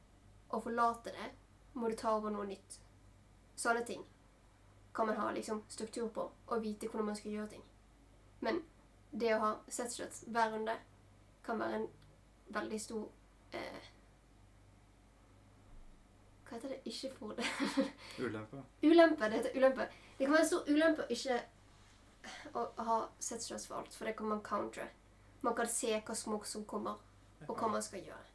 Å 0.50 0.62
forlate 0.62 1.14
det 1.14 1.32
må 1.76 1.90
du 1.90 1.98
ta 2.00 2.16
over 2.16 2.34
noe 2.34 2.48
nytt. 2.48 2.80
Sånne 3.56 3.84
ting 3.86 4.04
kan 4.96 5.08
man 5.08 5.20
ha 5.20 5.32
liksom 5.36 5.64
struktur 5.68 6.08
på 6.16 6.30
og 6.48 6.64
vite 6.64 6.88
hvordan 6.88 7.12
man 7.12 7.20
skal 7.20 7.36
gjøre 7.36 7.52
ting. 7.56 7.66
Men 8.40 8.62
det 9.12 9.34
å 9.36 9.42
ha 9.42 9.52
setshots 9.72 10.24
hver 10.28 10.52
runde 10.54 10.76
kan 11.46 11.60
være 11.60 11.82
en 11.82 11.88
veldig 12.56 12.80
stor 12.82 13.06
eh, 13.54 13.92
Hva 16.46 16.58
heter 16.58 16.76
det? 16.76 16.80
Ikke 16.86 17.10
fordel. 17.16 17.48
Ulempe. 18.26 18.62
Ulempe. 18.84 19.30
Det 19.30 19.40
heter 19.40 19.56
ulempe. 19.58 19.88
Det 20.18 20.26
kan 20.26 20.36
være 20.36 20.44
en 20.44 20.52
stor 20.52 20.70
ulempe 20.70 21.06
å 21.06 21.16
ikke 21.16 21.40
å 22.54 22.66
ha 22.88 23.00
setshots 23.22 23.66
for 23.68 23.80
alt, 23.80 23.94
for 23.94 24.08
det 24.08 24.16
kan 24.18 24.30
man 24.30 24.44
countre. 24.46 24.86
Man 25.42 25.56
kan 25.58 25.68
se 25.70 25.92
hva 25.98 26.16
smoke 26.18 26.50
som 26.50 26.66
kommer, 26.70 27.02
og 27.48 27.58
hva 27.58 27.70
man 27.74 27.84
skal 27.86 28.06
gjøre. 28.06 28.30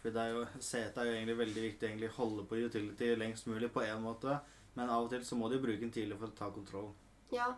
For 0.00 0.12
det 0.12 0.20
er 0.20 0.34
jo, 0.34 0.42
CT 0.58 0.98
er 1.00 1.08
jo 1.08 1.14
egentlig 1.14 1.36
veldig 1.38 1.62
viktig 1.64 1.88
egentlig 1.88 2.10
holde 2.16 2.42
på 2.48 2.58
utility 2.60 3.14
lengst 3.16 3.46
mulig 3.48 3.70
på 3.72 3.84
en 3.84 4.02
måte, 4.04 4.36
men 4.74 4.90
av 4.90 5.06
og 5.06 5.12
til 5.12 5.24
så 5.24 5.38
må 5.40 5.48
du 5.48 5.56
bruke 5.62 5.80
den 5.80 5.94
tidlig 5.94 6.18
for 6.20 6.28
å 6.28 6.36
ta 6.36 6.50
kontroll. 6.52 6.90
Ja, 7.32 7.54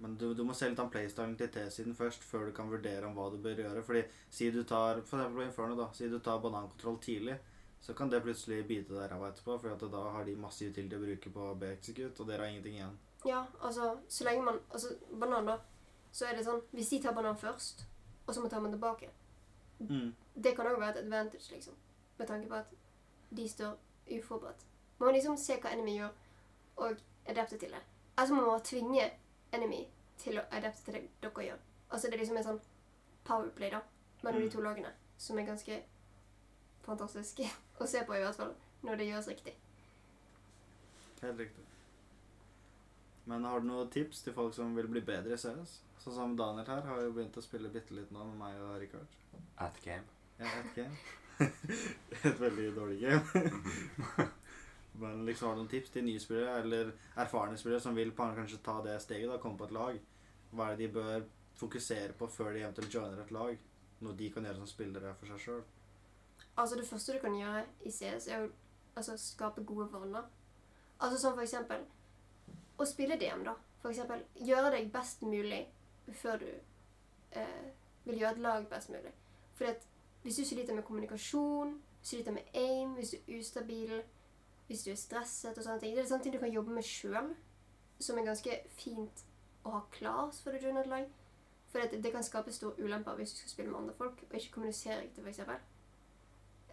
Men 0.00 0.16
du, 0.16 0.30
du 0.34 0.42
må 0.48 0.54
se 0.56 0.68
litt 0.70 0.80
om 0.80 0.90
playstylen 0.90 1.36
til 1.36 1.50
T-siden 1.52 1.94
først, 1.96 2.24
før 2.24 2.46
du 2.48 2.54
kan 2.56 2.70
vurdere 2.70 3.04
om 3.06 3.14
hva 3.16 3.28
du 3.32 3.36
bør 3.44 3.58
gjøre. 3.60 3.82
Fordi 3.84 4.02
si 4.32 4.48
du 4.50 4.62
tar 4.64 5.02
for 5.04 5.20
eksempel 5.20 5.44
Inferno 5.44 5.76
da, 5.76 5.90
si 5.96 6.08
du 6.08 6.18
tar 6.24 6.40
banankontroll 6.40 6.98
tidlig, 7.04 7.36
så 7.80 7.94
kan 7.96 8.10
det 8.12 8.22
plutselig 8.24 8.62
bite 8.68 8.92
deg 8.96 9.10
ræva 9.12 9.30
etterpå, 9.30 9.58
for 9.60 9.88
da 9.92 10.02
har 10.16 10.24
de 10.24 10.36
masse 10.36 10.64
utility 10.64 10.96
å 10.96 11.04
bruke 11.04 11.32
på 11.32 11.52
B-execute, 11.60 12.16
og 12.20 12.28
dere 12.28 12.44
har 12.44 12.52
ingenting 12.52 12.76
igjen. 12.80 12.98
ja, 13.24 13.44
altså 13.60 13.98
så 14.08 14.24
lenge 14.24 14.42
man 14.42 14.58
Altså, 14.72 14.94
banan, 15.20 15.46
da. 15.46 15.58
Så 16.12 16.24
er 16.26 16.36
det 16.36 16.44
sånn 16.44 16.62
Hvis 16.72 16.88
de 16.88 17.02
tar 17.02 17.14
banan 17.14 17.36
først, 17.36 17.84
og 18.26 18.34
så 18.34 18.40
må 18.40 18.48
ta 18.48 18.60
man 18.60 18.72
tilbake 18.72 19.10
Mm. 19.80 20.14
Det 20.34 20.56
kan 20.56 20.66
òg 20.66 20.80
være 20.80 20.90
et 20.90 21.04
advantage, 21.04 21.50
liksom. 21.52 21.74
Med 22.18 22.26
tanke 22.28 22.48
på 22.48 22.54
at 22.54 22.64
de 23.36 23.48
står 23.48 23.78
uforberedt. 24.12 24.66
Man 24.98 25.06
må 25.08 25.12
liksom 25.14 25.36
se 25.40 25.56
hva 25.56 25.72
enemy 25.72 25.94
gjør, 25.96 26.10
og 26.76 26.96
adapte 27.26 27.58
til 27.58 27.70
det. 27.70 27.80
Altså 28.16 28.34
må 28.34 28.44
man 28.46 28.60
tvinge 28.60 29.10
enemy 29.52 29.86
til 30.18 30.38
å 30.38 30.44
adapte 30.50 30.84
til 30.84 30.94
det 30.98 31.02
dere 31.22 31.46
gjør. 31.46 31.58
Altså 31.90 32.06
det 32.08 32.14
er 32.14 32.22
liksom 32.24 32.36
en 32.40 32.44
sånn 32.44 32.60
powerplay 33.24 33.70
da, 33.70 33.80
mellom 34.22 34.40
Mm. 34.42 34.48
de 34.48 34.50
to 34.54 34.60
lagene, 34.62 34.92
som 35.18 35.38
er 35.38 35.46
ganske 35.46 35.82
fantastisk 36.84 37.40
å 37.80 37.86
se 37.86 38.04
på, 38.04 38.14
i 38.16 38.22
hvert 38.24 38.36
fall, 38.36 38.54
når 38.82 38.96
det 38.96 39.06
gjøres 39.10 39.28
riktig. 39.28 39.54
Helt 41.22 41.38
riktig. 41.38 41.64
Men 43.26 43.44
har 43.44 43.60
du 43.60 43.66
noen 43.68 43.90
tips 43.92 44.22
til 44.24 44.32
folk 44.34 44.54
som 44.54 44.74
vil 44.76 44.88
bli 44.88 45.00
bedre 45.04 45.34
i 45.34 45.38
CS? 45.38 45.78
Sånn 46.00 46.14
som 46.16 46.36
Daniel 46.36 46.66
her 46.66 46.80
har 46.88 47.02
jo 47.04 47.12
begynt 47.12 47.36
å 47.36 47.42
spille 47.44 47.68
bitte 47.68 47.92
litt 47.94 48.10
nå 48.10 48.24
med 48.24 48.38
meg 48.40 48.56
og 48.64 48.78
Rikard. 48.80 49.06
At 49.60 49.76
game. 49.84 50.06
Ja, 50.40 50.46
et 50.46 50.74
game. 50.74 50.96
et 52.24 52.40
veldig 52.40 52.70
dårlig 52.76 53.00
game. 53.00 53.44
Men 55.00 55.24
liksom 55.26 55.48
har 55.48 55.56
du 55.56 55.62
noen 55.62 55.72
tips 55.72 55.94
til 55.94 56.04
nye 56.04 56.20
spillere, 56.20 56.58
eller 56.60 56.92
erfarne 57.22 57.58
spillere 57.58 57.80
som 57.80 57.96
vil 57.96 58.12
kanskje 58.16 58.60
ta 58.64 58.80
det 58.84 58.98
steget, 59.00 59.30
og 59.30 59.40
komme 59.40 59.58
på 59.58 59.68
et 59.70 59.76
lag? 59.76 60.00
Hva 60.50 60.66
er 60.66 60.76
det 60.76 60.88
de 60.88 60.94
bør 60.94 61.26
fokusere 61.56 62.12
på 62.18 62.28
før 62.28 62.52
de 62.52 62.64
eventuelt 62.64 62.94
joiner 62.94 63.22
et 63.22 63.32
lag? 63.32 63.62
Noe 64.00 64.16
de 64.16 64.30
kan 64.32 64.44
gjøre 64.44 64.60
som 64.60 64.68
spillere 64.68 65.14
for 65.20 65.32
seg 65.32 65.44
sjøl? 65.44 65.62
Altså 66.56 66.76
Det 66.76 66.88
første 66.88 67.16
du 67.16 67.18
kan 67.22 67.36
gjøre 67.36 67.64
i 67.86 67.90
CS, 67.90 68.28
er 68.28 68.44
å 68.44 68.50
altså, 68.96 69.16
skape 69.16 69.64
gode 69.64 69.88
vaner. 69.92 70.28
Altså 71.00 71.20
Som 71.20 71.36
for 71.36 71.44
eksempel 71.46 71.84
å 72.80 72.88
spille 72.88 73.18
DM, 73.20 73.44
da. 73.44 73.54
For 73.80 73.92
eksempel 73.92 74.24
gjøre 74.36 74.74
deg 74.76 74.92
best 74.92 75.22
mulig 75.24 75.62
før 76.12 76.40
du 76.42 76.48
eh, 76.50 77.68
vil 78.04 78.20
gjøre 78.20 78.36
et 78.36 78.44
lag 78.44 78.66
best 78.68 78.90
mulig. 78.92 79.12
Fordi 79.56 79.72
hvis 80.22 80.36
du 80.36 80.44
sliter 80.44 80.74
med 80.74 80.84
kommunikasjon, 80.84 81.78
sliter 82.02 82.32
med 82.32 82.42
aim, 82.54 82.92
hvis 82.96 83.10
du 83.10 83.16
er 83.32 83.38
ustabil, 83.38 84.02
hvis 84.70 84.84
du 84.86 84.92
er 84.92 84.98
stresset 84.98 85.56
og 85.58 85.64
sånne 85.64 85.82
ting 85.82 85.96
Det 85.96 86.04
er 86.04 86.06
sånne 86.06 86.22
ting 86.22 86.34
du 86.36 86.38
kan 86.38 86.52
jobbe 86.52 86.74
med 86.76 86.86
sjøl, 86.86 87.32
som 87.98 88.18
er 88.18 88.28
ganske 88.28 88.58
fint 88.78 89.24
å 89.66 89.72
ha 89.74 89.80
klart 89.90 90.36
for 90.44 90.54
et 90.54 90.86
lag. 90.86 91.08
For 91.72 91.82
det, 91.82 91.98
det 92.04 92.12
kan 92.14 92.22
skape 92.22 92.52
store 92.54 92.78
ulemper 92.78 93.18
hvis 93.18 93.32
du 93.34 93.40
skal 93.40 93.50
spille 93.50 93.72
med 93.72 93.80
andre 93.80 93.94
folk 93.98 94.22
og 94.28 94.36
ikke 94.38 94.52
kommunisere 94.54 95.00
riktig, 95.02 95.24
f.eks. 95.26 95.40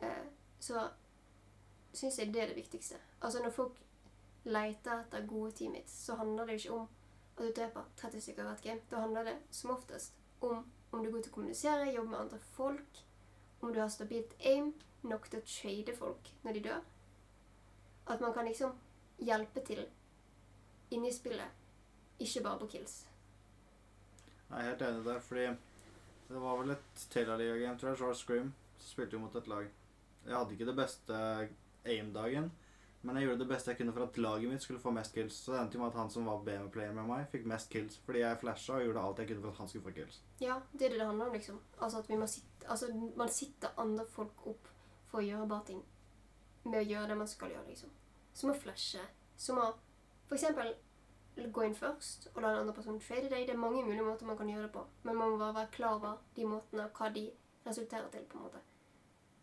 Eh, 0.06 0.28
så 0.60 0.84
syns 1.98 2.20
jeg 2.22 2.34
det 2.34 2.44
er 2.44 2.52
det 2.52 2.60
viktigste. 2.60 3.02
Altså 3.22 3.42
Når 3.42 3.56
folk 3.56 3.82
leter 4.46 5.02
etter 5.02 5.26
gode 5.28 5.52
teammates, 5.58 5.98
så 6.06 6.16
handler 6.22 6.46
det 6.46 6.60
ikke 6.62 6.78
om 6.78 6.86
at 7.38 7.44
du 7.44 7.52
dreper 7.62 7.90
30 7.98 8.22
stykker 8.28 8.44
hvert 8.52 8.62
game. 8.62 8.86
Da 8.92 9.02
handler 9.02 9.32
det 9.32 9.38
som 9.52 9.74
oftest 9.74 10.14
om 10.42 10.66
om 10.92 11.02
du 11.02 11.10
er 11.10 11.14
god 11.16 11.26
til 11.26 11.32
å 11.34 11.36
kommunisere, 11.36 11.90
jobbe 11.92 12.14
med 12.14 12.20
andre 12.20 12.38
folk, 12.56 13.02
om 13.62 13.74
du 13.74 13.82
har 13.82 13.90
stabilt 13.92 14.38
aim, 14.46 14.70
nok 15.04 15.26
til 15.30 15.42
å 15.42 15.50
trade 15.50 15.96
folk 15.98 16.30
når 16.46 16.56
de 16.56 16.62
dør. 16.70 16.86
At 18.08 18.22
man 18.24 18.34
kan 18.34 18.46
liksom 18.48 18.76
hjelpe 19.18 19.64
til 19.68 19.84
inni 20.96 21.12
spillet, 21.12 21.50
ikke 22.20 22.44
bare 22.44 22.60
på 22.62 22.70
kills. 22.78 23.02
Jeg 24.50 24.60
er 24.60 24.70
helt 24.70 24.82
enig 24.88 25.04
der, 25.06 25.20
fordi 25.20 25.48
det 26.28 26.44
var 26.44 26.62
vel 26.62 26.72
et 26.76 27.02
Taylor-liga-game, 27.12 27.80
tror 27.80 27.90
jeg, 27.90 27.98
Charles 27.98 28.22
Scream, 28.24 28.54
spilte 28.80 29.18
jo 29.18 29.20
mot 29.20 29.36
et 29.36 29.50
lag. 29.52 29.68
Jeg 30.28 30.36
hadde 30.36 30.56
ikke 30.56 30.70
det 30.70 30.78
beste 30.78 31.18
aim-dagen, 31.88 32.50
men 33.02 33.16
jeg 33.16 33.28
gjorde 33.28 33.44
det 33.44 33.50
beste 33.52 33.72
jeg 33.72 33.80
kunne 33.80 33.94
for 33.96 34.04
at 34.08 34.18
laget 34.18 34.52
mitt 34.52 34.64
skulle 34.64 34.82
få 34.84 34.92
mest 34.96 35.16
kills. 35.16 35.36
Så 35.44 35.54
det 35.54 35.60
endte 35.62 35.80
med 35.80 35.88
at 35.88 36.00
han 36.00 36.10
som 36.12 36.28
var 36.28 36.42
BM-player 36.48 36.96
med 36.96 37.08
meg, 37.08 37.28
fikk 37.32 37.46
mest 37.48 37.72
kills, 37.72 38.00
fordi 38.06 38.24
jeg 38.24 38.40
flasha 38.42 38.80
og 38.80 38.88
gjorde 38.88 39.04
alt 39.04 39.22
jeg 39.24 39.32
kunne 39.32 39.44
for 39.46 39.52
at 39.52 39.62
han 39.64 39.72
skulle 39.72 39.88
få 39.90 39.96
kills. 40.00 40.22
Ja, 40.44 40.58
det 40.74 40.88
er 40.88 40.96
det 40.96 41.00
det 41.02 41.08
handler 41.12 41.28
om, 41.28 41.36
liksom. 41.36 41.60
Altså 41.80 42.02
at 42.04 42.10
vi 42.10 42.20
må 42.20 42.28
sitte, 42.32 42.68
altså, 42.68 43.12
man 43.16 43.32
sitter 43.32 43.80
andre 43.84 44.08
folk 44.16 44.48
opp 44.48 44.72
for 45.12 45.22
å 45.22 45.28
gjøre 45.28 45.48
bare 45.52 45.70
ting. 45.72 45.84
Med 46.68 46.82
å 46.82 46.88
gjøre 46.88 47.08
det 47.12 47.18
man 47.18 47.30
skal 47.32 47.54
gjøre, 47.54 47.68
liksom. 47.72 47.90
Som 48.36 48.52
å 48.52 48.58
flashe. 48.58 49.04
Som 49.40 49.62
å 49.62 49.68
eksempel 50.36 50.74
gå 51.54 51.64
inn 51.68 51.76
først 51.78 52.30
og 52.34 52.42
la 52.42 52.50
den 52.52 52.64
andre 52.64 52.74
personen 52.74 53.00
trade 53.00 53.30
deg. 53.30 53.46
Det 53.48 53.54
er 53.54 53.62
mange 53.62 53.84
mulige 53.86 54.06
måter 54.06 54.26
man 54.26 54.38
kan 54.38 54.50
gjøre 54.50 54.68
det 54.68 54.74
på. 54.74 54.84
Men 55.04 55.16
man 55.16 55.32
må 55.32 55.38
bare 55.38 55.56
være 55.62 55.74
klar 55.76 55.96
over 56.00 56.18
de 56.36 56.48
måtene 56.50 56.88
og 56.88 56.98
hva 56.98 57.12
de 57.14 57.28
resulterer 57.68 58.10
til, 58.12 58.26
på 58.26 58.40
en 58.40 58.48
måte. 58.48 58.64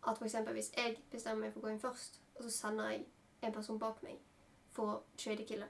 At 0.07 0.21
eksempel 0.21 0.53
hvis 0.53 0.71
jeg 0.77 0.99
bestemmer 1.11 1.47
meg 1.47 1.53
for 1.53 1.63
å 1.63 1.65
gå 1.65 1.73
inn 1.73 1.81
først, 1.81 2.19
og 2.35 2.43
så 2.45 2.51
sender 2.51 2.91
jeg 2.91 3.05
en 3.41 3.53
person 3.55 3.79
bak 3.79 4.03
meg 4.03 4.19
for 4.75 4.91
å 4.91 5.01
trade 5.17 5.45
kille 5.47 5.67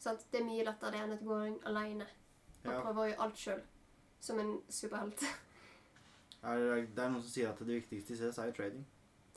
Sant? 0.00 0.22
Det 0.32 0.40
er 0.40 0.46
mye 0.48 0.64
lettere 0.64 0.94
det 0.94 1.00
enn 1.04 1.12
at 1.12 1.20
du 1.20 1.26
går 1.28 1.42
inn 1.46 1.58
alene 1.68 2.06
og 2.64 2.70
Ja. 2.72 2.80
prøver 2.80 3.00
å 3.02 3.08
gjøre 3.10 3.20
alt 3.26 3.36
sjøl. 3.36 3.60
Som 4.20 4.38
en 4.40 4.62
superhelt. 4.68 5.24
Er, 6.42 6.56
det 6.56 6.98
er 7.04 7.10
noen 7.12 7.20
som 7.20 7.28
sier 7.28 7.50
at 7.50 7.58
det 7.58 7.66
viktigste 7.82 8.14
i 8.14 8.16
CS 8.16 8.38
er 8.40 8.46
jo 8.48 8.52
trading. 8.56 8.84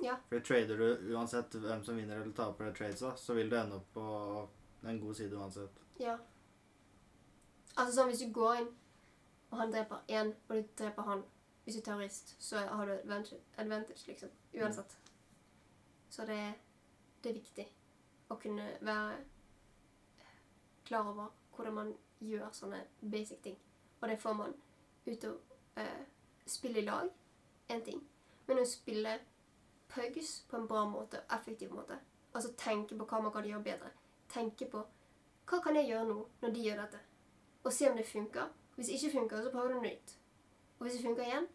Ja. 0.02 0.18
For 0.30 0.40
trader 0.40 0.78
du 0.78 1.14
uansett 1.14 1.56
hvem 1.56 1.84
som 1.84 1.98
vinner 1.98 2.22
eller 2.22 2.34
taper 2.36 2.66
det 2.66 2.76
tradesa, 2.78 3.16
så 3.18 3.34
vil 3.34 3.50
du 3.50 3.58
ende 3.60 3.76
opp 3.76 3.94
på 3.94 4.06
en 4.84 5.00
god 5.00 5.16
side 5.16 5.36
uansett. 5.38 5.80
Ja. 6.02 6.18
Altså 7.76 7.92
sånn, 7.96 8.10
hvis 8.12 8.24
du 8.26 8.34
går 8.34 8.64
inn, 8.64 8.72
og 9.52 9.60
han 9.62 9.72
dreper 9.74 10.02
én, 10.10 10.34
og 10.48 10.58
du 10.58 10.74
dreper 10.78 11.10
han 11.10 11.24
Hvis 11.64 11.78
du 11.78 11.80
er 11.80 11.84
terrorist, 11.86 12.34
så 12.44 12.60
har 12.60 12.86
du 12.86 12.92
advantage, 12.92 13.38
advantage 13.58 14.08
liksom. 14.08 14.30
Uansett. 14.54 14.98
Så 16.10 16.26
det, 16.28 16.54
det 17.24 17.30
er 17.30 17.38
viktig 17.38 17.64
å 18.28 18.36
kunne 18.36 18.66
være 18.82 19.14
klar 20.84 21.08
over 21.08 21.30
hvordan 21.56 21.78
man 21.78 21.94
gjør 22.20 22.52
sånne 22.52 22.82
basic 23.00 23.40
ting. 23.46 23.56
Og 24.02 24.10
det 24.12 24.20
får 24.20 24.36
man 24.36 24.52
ut 25.06 25.24
av 25.30 25.38
eh, 25.80 26.04
spille 26.46 26.82
i 26.82 26.86
lag, 26.86 27.08
én 27.72 27.86
ting. 27.86 28.04
Men 28.48 28.60
å 28.60 28.68
spille 28.68 29.16
pugs 29.96 30.42
på 30.50 30.58
en 30.58 30.68
bra 30.68 30.84
måte, 30.90 31.22
effektiv 31.32 31.72
måte. 31.72 31.98
Altså 32.34 32.54
tenke 32.58 32.98
på 32.98 33.06
hva 33.06 33.22
man 33.22 33.32
kan 33.32 33.46
gjøre 33.46 33.64
bedre. 33.64 33.92
Tenke 34.30 34.66
på 34.70 34.84
hva 35.50 35.60
kan 35.64 35.76
jeg 35.76 35.90
gjøre 35.92 36.08
nå 36.10 36.20
når 36.42 36.54
de 36.56 36.62
gjør 36.66 36.80
dette? 36.82 37.00
Og 37.64 37.74
se 37.74 37.90
om 37.90 37.98
det 37.98 38.06
funker. 38.08 38.50
Hvis 38.76 38.88
det 38.90 38.96
ikke 38.98 39.12
funker, 39.20 39.44
så 39.44 39.52
prøver 39.52 39.68
du 39.68 39.74
noe 39.76 39.84
nytt. 39.88 40.16
Og 40.80 40.86
hvis 40.88 40.96
det 40.98 41.04
funker 41.06 41.24
igjen, 41.24 41.48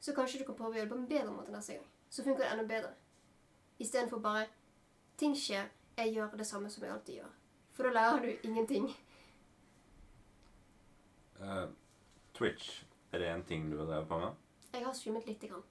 så 0.00 0.14
kanskje 0.14 0.40
du 0.40 0.44
kan 0.48 0.56
prøve 0.58 0.74
å 0.74 0.78
gjøre 0.78 0.88
det 0.88 0.92
på 0.94 0.98
en 0.98 1.08
bedre 1.10 1.34
måte 1.34 1.52
neste 1.54 1.76
gang. 1.78 1.86
Så 2.10 2.24
funker 2.24 2.44
det 2.44 2.50
enda 2.52 2.64
bedre. 2.68 2.94
Istedenfor 3.78 4.18
bare 4.24 4.46
Ting 5.18 5.34
skjer, 5.34 5.66
jeg 5.98 6.12
gjør 6.14 6.36
det 6.38 6.46
samme 6.46 6.70
som 6.70 6.84
jeg 6.84 6.92
alltid 6.94 7.14
gjør. 7.16 7.30
For 7.74 7.82
da 7.88 7.90
lærer 7.90 8.20
du 8.22 8.46
ingenting. 8.46 8.84
Uh, 11.40 11.66
Twitch, 12.34 12.84
er 13.12 13.18
det 13.18 13.28
en 13.32 13.42
ting 13.44 13.70
du 13.70 13.78
har 13.80 13.86
drevet 13.88 14.08
på 14.08 14.18
med? 14.18 14.36
Jeg 14.74 14.84
har 14.84 14.92
streamet 14.94 15.26
lite 15.26 15.48
grann. 15.50 15.62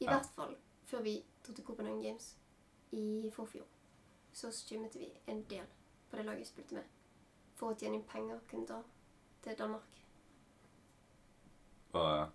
I 0.00 0.04
Ja. 0.04 0.10
hvert 0.10 0.26
fall 0.34 0.56
før 0.86 1.02
vi 1.02 1.24
til 1.42 1.64
Copenhagen 1.64 2.02
Games 2.02 2.38
i 2.92 3.30
forfjor. 3.32 3.66
Så 4.32 4.50
streamet 4.50 4.94
vi 4.94 5.12
en 5.26 5.42
del 5.50 5.66
på 6.10 6.16
det 6.16 6.24
laget 6.24 6.38
jeg 6.38 6.46
spilte 6.46 6.74
med. 6.74 6.82
For 7.54 7.72
å 7.72 7.78
tjene 7.78 7.98
inn 7.98 8.06
penger 8.08 8.38
kunne 8.50 8.66
dra 8.66 8.80
til 9.42 9.58
Danmark. 9.58 10.00
Og 11.92 12.28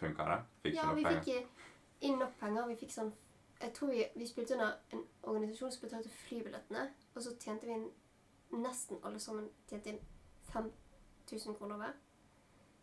funka 0.00 0.24
det? 0.30 0.40
Fikk 0.62 0.74
ja, 0.74 0.82
du 0.82 0.88
nok 0.88 0.96
vi 0.96 1.04
fikk 1.14 1.28
eh, 1.36 1.68
inn 2.08 2.18
nok 2.20 2.34
penger. 2.40 2.66
Vi 2.72 2.80
fikk 2.82 2.96
sånn 2.96 3.12
Jeg 3.60 3.72
tror 3.72 3.88
vi, 3.88 4.02
vi 4.14 4.26
spilte 4.28 4.52
under 4.54 4.74
en 4.92 5.04
organisasjon 5.22 5.72
som 5.72 5.84
betalte 5.86 6.10
flybillettene. 6.26 6.88
Og 7.14 7.22
så 7.22 7.36
tjente 7.40 7.68
vi 7.68 7.78
inn 7.78 7.86
Nesten 8.56 9.00
alle 9.02 9.18
sammen 9.18 9.48
tjente 9.66 9.90
inn 9.90 10.02
5000 10.52 11.56
kroner 11.58 11.80
hver. 11.80 11.96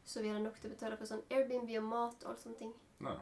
Så 0.03 0.21
vi 0.21 0.27
hadde 0.27 0.43
nok 0.43 0.57
til 0.59 0.67
å 0.67 0.73
betale 0.73 0.97
for 0.99 1.07
sånn 1.07 1.23
Airbnb 1.31 1.69
og 1.79 1.85
mat 1.87 2.25
og 2.25 2.33
alt 2.33 2.41
sånne 2.41 2.59
ting. 2.59 2.73
Ja. 3.05 3.13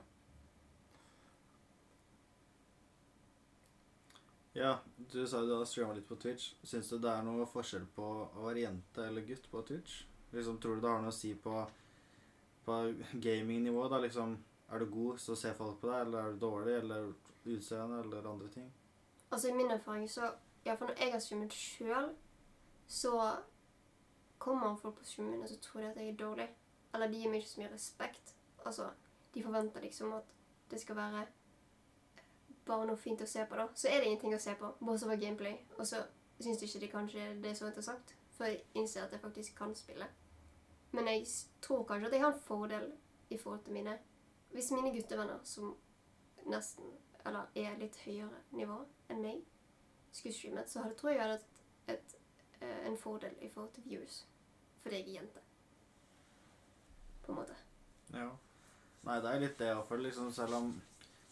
Ja, 4.53 4.79
du 4.97 5.27
sa 5.27 5.39
jo 5.39 5.47
du 5.47 5.53
har 5.55 5.65
streama 5.65 5.93
litt 5.95 6.07
på 6.09 6.15
Twitch. 6.19 6.53
Syns 6.67 6.89
du 6.91 6.97
det 6.99 7.11
er 7.11 7.23
noe 7.23 7.45
forskjell 7.47 7.85
på 7.95 8.03
å 8.03 8.45
være 8.45 8.65
jente 8.65 9.05
eller 9.07 9.23
gutt 9.27 9.45
på 9.51 9.61
Twitch? 9.67 10.01
Liksom, 10.31 10.57
Tror 10.59 10.75
du 10.75 10.81
det 10.83 10.91
har 10.91 11.01
noe 11.03 11.11
å 11.11 11.15
si 11.15 11.31
på, 11.35 11.53
på 12.65 12.79
gamingnivå? 13.23 13.87
da, 13.91 13.99
liksom, 14.03 14.37
Er 14.71 14.79
du 14.79 14.85
god, 14.91 15.19
så 15.19 15.35
ser 15.35 15.53
folk 15.53 15.81
på 15.81 15.87
deg, 15.89 16.05
eller 16.05 16.19
er 16.19 16.31
du 16.31 16.37
dårlig, 16.39 16.75
eller 16.83 17.13
utseende, 17.45 17.99
eller 18.03 18.27
andre 18.29 18.47
ting? 18.53 18.69
Altså 19.31 19.49
I 19.49 19.55
min 19.55 19.71
erfaring 19.71 20.07
så 20.09 20.33
Ja, 20.65 20.75
for 20.75 20.85
når 20.85 20.99
jeg 20.99 21.11
har 21.11 21.19
streamet 21.19 21.53
sjøl, 21.57 22.11
så 22.87 23.11
kommer 24.37 24.75
folk 24.77 24.99
på 24.99 25.05
streamen 25.05 25.41
og 25.41 25.49
så 25.49 25.57
tror 25.63 25.81
de 25.81 25.87
at 25.87 25.97
jeg 25.97 26.11
er 26.11 26.17
dårlig. 26.19 26.49
Eller 26.93 27.07
de 27.07 27.17
gir 27.17 27.31
meg 27.31 27.41
ikke 27.41 27.49
så 27.49 27.61
mye 27.61 27.71
respekt. 27.73 28.35
Altså, 28.65 28.89
De 29.33 29.43
forventer 29.43 29.81
liksom 29.81 30.13
at 30.13 30.27
det 30.69 30.81
skal 30.81 30.95
være 30.95 31.25
bare 32.65 32.87
noe 32.87 32.97
fint 32.97 33.21
å 33.21 33.27
se 33.27 33.45
på, 33.45 33.57
da. 33.57 33.67
Så 33.75 33.89
er 33.89 34.01
det 34.01 34.09
ingenting 34.09 34.35
å 34.35 34.41
se 34.41 34.55
på, 34.59 34.73
bortsett 34.79 35.09
fra 35.09 35.19
gameplay. 35.21 35.57
Og 35.77 35.87
så 35.87 36.03
syns 36.41 36.63
ikke 36.65 36.81
de 36.83 36.91
kanskje 36.91 37.27
det 37.43 37.51
er 37.51 37.59
så 37.59 37.69
interessant, 37.69 38.15
for 38.37 38.49
jeg 38.49 38.63
innser 38.73 39.05
at 39.05 39.13
jeg 39.13 39.21
faktisk 39.21 39.55
kan 39.57 39.75
spille. 39.75 40.07
Men 40.91 41.07
jeg 41.07 41.25
tror 41.61 41.85
kanskje 41.87 42.09
at 42.09 42.17
jeg 42.17 42.25
har 42.25 42.33
en 42.33 42.45
fordel 42.45 42.91
i 43.29 43.37
forhold 43.37 43.63
til 43.63 43.73
mine 43.73 43.97
Hvis 44.51 44.71
mine 44.71 44.91
guttevenner, 44.91 45.39
som 45.43 45.77
nesten 46.45 46.83
eller 47.25 47.45
er 47.55 47.77
litt 47.79 47.95
høyere 48.05 48.41
nivå 48.51 48.81
enn 49.09 49.21
meg, 49.23 49.37
skulle 50.11 50.33
streamet, 50.35 50.69
så 50.69 50.81
hadde, 50.83 50.97
tror 50.99 51.11
jeg 51.11 51.19
jeg 51.19 51.27
hadde 51.27 51.37
et, 51.37 51.93
et, 51.95 52.15
eh, 52.59 52.87
en 52.89 52.97
fordel 52.97 53.37
i 53.39 53.49
forhold 53.49 53.71
til 53.73 53.85
views. 53.85 54.27
Fordi 54.81 54.95
jeg 54.95 55.07
er 55.07 55.13
jente. 55.21 55.43
På 57.23 57.31
en 57.31 57.37
måte. 57.37 57.55
Ja. 58.13 58.27
Nei, 59.05 59.17
det 59.21 59.31
er 59.31 59.43
litt 59.45 59.59
det 59.61 59.69
å 59.75 59.85
føler, 59.87 60.09
liksom, 60.09 60.33
selv 60.35 60.57
om 60.57 60.73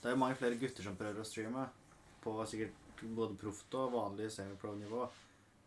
det 0.02 0.10
er 0.10 0.16
jo 0.16 0.22
mange 0.22 0.38
flere 0.40 0.58
gutter 0.60 0.86
som 0.86 0.98
prøver 1.00 1.22
å 1.22 1.28
streame 1.28 1.66
på 2.24 2.36
sikkert 2.48 3.04
både 3.16 3.36
proft 3.40 3.76
og 3.80 3.94
vanlig 3.96 4.30
semi-pro-nivå. 4.32 5.08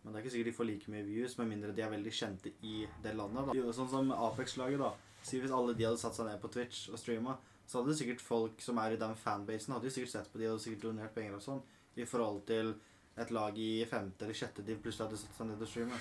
Men 0.03 0.12
det 0.12 0.18
er 0.18 0.25
ikke 0.25 0.33
sikkert 0.35 0.51
de 0.51 0.57
får 0.57 0.68
like 0.68 0.92
mye 0.92 1.07
views, 1.07 1.37
med 1.38 1.51
mindre 1.53 1.73
de 1.77 1.85
er 1.85 1.92
veldig 1.92 2.12
kjente 2.12 2.53
i 2.66 2.87
det 3.05 3.14
landet. 3.16 3.47
da. 3.49 3.57
Jo, 3.57 3.73
Sånn 3.77 3.90
som 3.92 4.11
Apex-laget, 4.12 4.81
da. 4.83 4.92
Si 5.23 5.38
hvis 5.38 5.55
alle 5.55 5.77
de 5.79 5.87
hadde 5.87 6.01
satt 6.01 6.16
seg 6.16 6.27
ned 6.27 6.40
på 6.42 6.51
Twitch 6.51 6.88
og 6.90 6.99
streama, 6.99 7.37
så 7.66 7.81
hadde 7.81 7.95
sikkert 7.97 8.25
folk 8.25 8.61
som 8.61 8.81
er 8.83 8.97
i 8.97 8.99
den 9.01 9.14
fanbasen, 9.16 9.73
hadde 9.77 9.87
jo 9.88 9.95
sikkert 9.95 10.14
sett 10.16 10.33
på 10.33 10.40
de 10.42 10.49
og 10.51 10.59
sikkert 10.61 10.88
donert 10.88 11.14
penger 11.14 11.37
og 11.38 11.45
sånn, 11.45 11.62
i 11.95 12.09
forhold 12.09 12.42
til 12.49 12.75
et 13.23 13.31
lag 13.31 13.59
i 13.61 13.85
femte 13.87 14.25
eller 14.27 14.37
sjette 14.37 14.64
de 14.66 14.75
plutselig 14.81 15.07
hadde 15.07 15.21
satt 15.21 15.38
seg 15.38 15.49
ned 15.53 15.62
og 15.62 15.71
streama. 15.71 16.01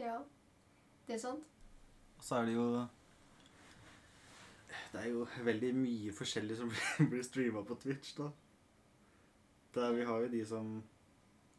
Ja. 0.00 0.18
Det 1.06 1.14
er 1.18 1.22
sant. 1.22 1.46
Og 2.18 2.26
så 2.26 2.40
er 2.40 2.48
det 2.48 2.56
jo 2.56 2.66
Det 4.92 5.00
er 5.00 5.08
jo 5.10 5.26
veldig 5.44 5.74
mye 5.76 6.12
forskjellig 6.16 6.56
som 6.56 6.70
blir- 7.10 7.24
streama 7.26 7.62
på 7.64 7.74
Twitch, 7.82 8.14
da. 8.18 8.30
Der 9.74 9.92
vi 9.96 10.04
har 10.04 10.20
jo 10.20 10.28
de 10.28 10.44
som 10.46 10.82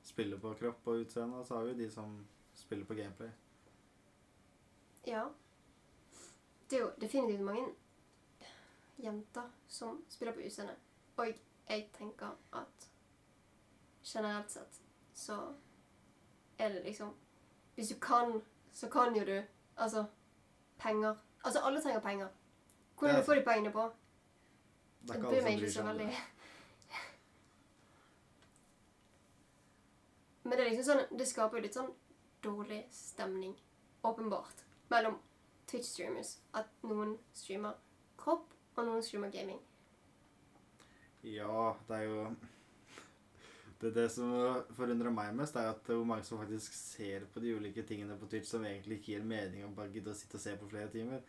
spiller 0.03 0.37
på 0.37 0.53
kropp 0.59 0.87
og 0.87 0.99
utseende, 1.05 1.37
og 1.39 1.45
så 1.47 1.55
har 1.57 1.63
vi 1.63 1.71
jo 1.71 1.77
de 1.77 1.91
som 1.91 2.17
spiller 2.53 2.85
på 2.85 2.93
gameplay. 2.93 3.29
Ja. 5.07 5.23
Det 6.69 6.77
er 6.77 6.81
jo 6.83 6.91
definitivt 7.01 7.41
mange 7.41 7.65
jenter 9.03 9.49
som 9.67 10.03
spiller 10.09 10.33
på 10.33 10.39
utseende. 10.45 10.75
Og 11.17 11.27
jeg 11.69 11.89
tenker 11.97 12.35
at 12.53 12.89
generelt 14.05 14.51
sett 14.51 14.79
så 15.13 15.37
er 16.59 16.69
det 16.73 16.83
liksom 16.85 17.13
Hvis 17.75 17.89
du 17.89 17.95
kan, 17.99 18.41
så 18.73 18.89
kan 18.89 19.15
jo 19.15 19.23
du 19.25 19.41
Altså 19.77 20.05
penger. 20.77 21.15
Altså, 21.43 21.59
alle 21.59 21.81
trenger 21.81 21.99
penger. 22.01 22.27
Hvordan 23.03 23.15
Ja. 23.17 23.19
du 23.19 23.25
får 23.27 23.35
de 23.35 23.43
pengene 23.43 23.71
på, 23.75 23.83
Det 25.03 25.15
er 25.17 25.21
bryr 25.25 25.43
meg 25.43 25.59
ikke 25.59 25.71
så 25.73 25.83
veldig. 25.83 26.07
det. 26.07 26.21
Men 30.43 30.57
det 30.57 30.63
er 30.65 30.69
liksom 30.71 30.87
sånn 30.87 31.17
Det 31.19 31.27
skaper 31.27 31.57
jo 31.59 31.63
litt 31.67 31.77
sånn 31.77 31.91
dårlig 32.43 32.81
stemning, 32.91 33.53
åpenbart, 34.03 34.63
mellom 34.91 35.13
Twitch-streamers. 35.71 36.33
At 36.53 36.67
noen 36.83 37.13
streamer 37.33 37.77
kropp, 38.19 38.49
og 38.75 38.83
noen 38.85 39.03
streamer 39.05 39.31
gaming. 39.31 39.61
Ja, 41.23 41.69
det 41.87 41.95
er 42.01 42.03
jo 42.09 42.25
det, 43.79 43.87
er 43.87 43.95
det 43.95 44.09
som 44.11 44.33
forundrer 44.75 45.11
meg 45.15 45.31
mest, 45.39 45.55
er 45.55 45.69
at 45.71 45.79
det 45.87 45.93
er 45.95 46.01
hvor 46.01 46.09
mange 46.09 46.23
som 46.27 46.37
faktisk 46.41 46.73
ser 46.75 47.23
på 47.31 47.39
de 47.39 47.55
ulike 47.55 47.83
tingene 47.87 48.17
på 48.19 48.27
Twitch 48.27 48.51
som 48.51 48.63
egentlig 48.67 48.99
ikke 48.99 49.13
gir 49.15 49.23
mening 49.23 49.63
å 49.63 49.71
bare 49.75 49.91
gidde 49.95 50.11
å 50.11 50.15
sitte 50.19 50.35
og 50.35 50.43
se 50.43 50.57
på 50.59 50.67
flere 50.71 50.91
timer. 50.91 51.23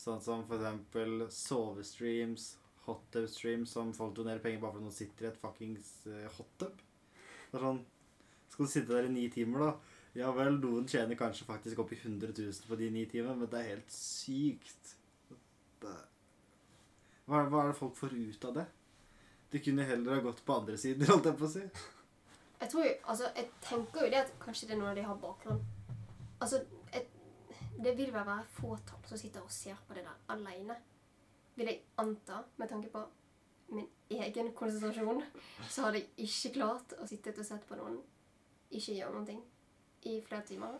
Sånn 0.00 0.20
som 0.24 0.42
for 0.48 0.58
eksempel 0.58 1.26
sovestreams, 1.32 2.48
hottub-streams 2.84 3.70
som 3.72 3.92
folk 3.96 4.14
donerer 4.18 4.42
penger 4.44 4.60
bare 4.60 4.74
fordi 4.74 4.84
noen 4.88 4.96
sitter 4.96 5.26
i 5.26 5.30
et 5.30 5.38
fuckings 5.40 5.92
uh, 6.10 6.24
hottub. 6.36 6.80
Det 7.50 7.58
er 7.60 7.62
sånn 7.68 7.78
Skal 8.52 8.66
du 8.66 8.70
sitte 8.70 8.92
der 8.94 9.08
i 9.08 9.12
ni 9.14 9.28
timer, 9.32 9.64
da? 9.64 9.94
Ja 10.14 10.28
vel, 10.36 10.58
noen 10.62 10.84
tjener 10.86 11.18
kanskje 11.18 11.46
faktisk 11.48 11.80
opp 11.82 11.90
i 11.94 11.98
100 11.98 12.34
000 12.36 12.68
på 12.68 12.76
de 12.78 12.90
ni 12.94 13.06
timene, 13.10 13.34
men 13.40 13.50
det 13.50 13.58
er 13.62 13.70
helt 13.72 13.90
sykt. 13.94 14.92
Det, 15.82 15.94
hva, 17.26 17.40
er- 17.40 17.48
hva 17.50 17.64
er 17.64 17.72
det 17.72 17.78
folk 17.80 17.96
får 17.98 18.14
ut 18.14 18.46
av 18.50 18.54
det? 18.60 18.66
De 19.54 19.62
kunne 19.62 19.86
heller 19.88 20.14
ha 20.18 20.22
gått 20.28 20.44
på 20.46 20.54
andre 20.60 20.76
sider, 20.78 21.08
holdt 21.10 21.26
jeg 21.30 21.38
på 21.40 21.48
å 21.48 21.52
si. 21.56 21.64
Jeg 22.60 22.70
tror 22.70 22.86
jo, 22.86 22.92
altså, 23.10 23.32
jeg 23.40 23.48
tenker 23.64 24.06
jo 24.06 24.12
det 24.14 24.20
at 24.22 24.30
kanskje 24.44 24.68
det 24.70 24.76
er 24.76 24.80
noen 24.84 24.92
av 24.92 25.00
de 25.00 25.08
har 25.08 25.18
bakgrunn. 25.24 25.64
Altså, 26.44 26.62
det 27.82 27.96
vil 27.98 28.12
vel 28.14 28.26
være 28.26 28.46
fåtall 28.54 29.04
som 29.08 29.18
sitter 29.18 29.42
og 29.42 29.52
ser 29.52 29.78
på 29.88 29.96
det 29.96 30.04
der 30.06 30.34
alene. 30.34 30.76
Vil 31.54 31.70
jeg 31.70 31.82
anta, 31.98 32.42
med 32.56 32.68
tanke 32.68 32.90
på 32.90 33.02
min 33.74 33.88
egen 34.10 34.52
konsentrasjon, 34.54 35.22
så 35.70 35.86
hadde 35.86 36.02
jeg 36.02 36.28
ikke 36.28 36.54
klart 36.58 36.94
å 37.00 37.06
sitte 37.08 37.34
og 37.38 37.46
sett 37.46 37.66
på 37.68 37.78
noen 37.78 38.00
ikke 38.74 38.96
gjøre 38.98 39.14
noen 39.14 39.28
ting 39.28 39.42
i 40.10 40.18
flere 40.26 40.46
timer. 40.48 40.78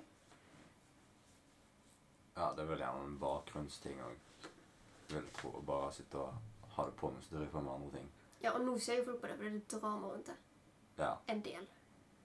Ja, 2.35 2.50
det 2.50 2.64
er 2.64 2.70
vel 2.72 2.83
gjerne 2.83 3.07
en 3.07 3.18
bakgrunnsting 3.22 4.00
òg. 4.02 4.48
Vil 5.12 5.30
tro. 5.37 5.52
Bare 5.66 5.92
sitte 5.94 6.18
og 6.18 6.74
ha 6.74 6.87
det 6.88 6.96
på 6.98 7.11
mens 7.14 7.30
du 7.30 7.37
driver 7.37 7.62
med 7.62 7.74
andre 7.76 7.90
ting. 7.98 8.09
Ja, 8.42 8.52
og 8.57 8.64
nå 8.66 8.74
ser 8.83 8.98
jo 8.98 9.07
folk 9.07 9.22
på 9.22 9.30
det, 9.30 9.37
for 9.38 9.46
det 9.46 9.61
er 9.61 9.78
drama 9.78 10.11
rundt 10.11 10.33
det. 10.33 10.37
Ja. 10.98 11.12
En 11.30 11.42
del. 11.44 11.68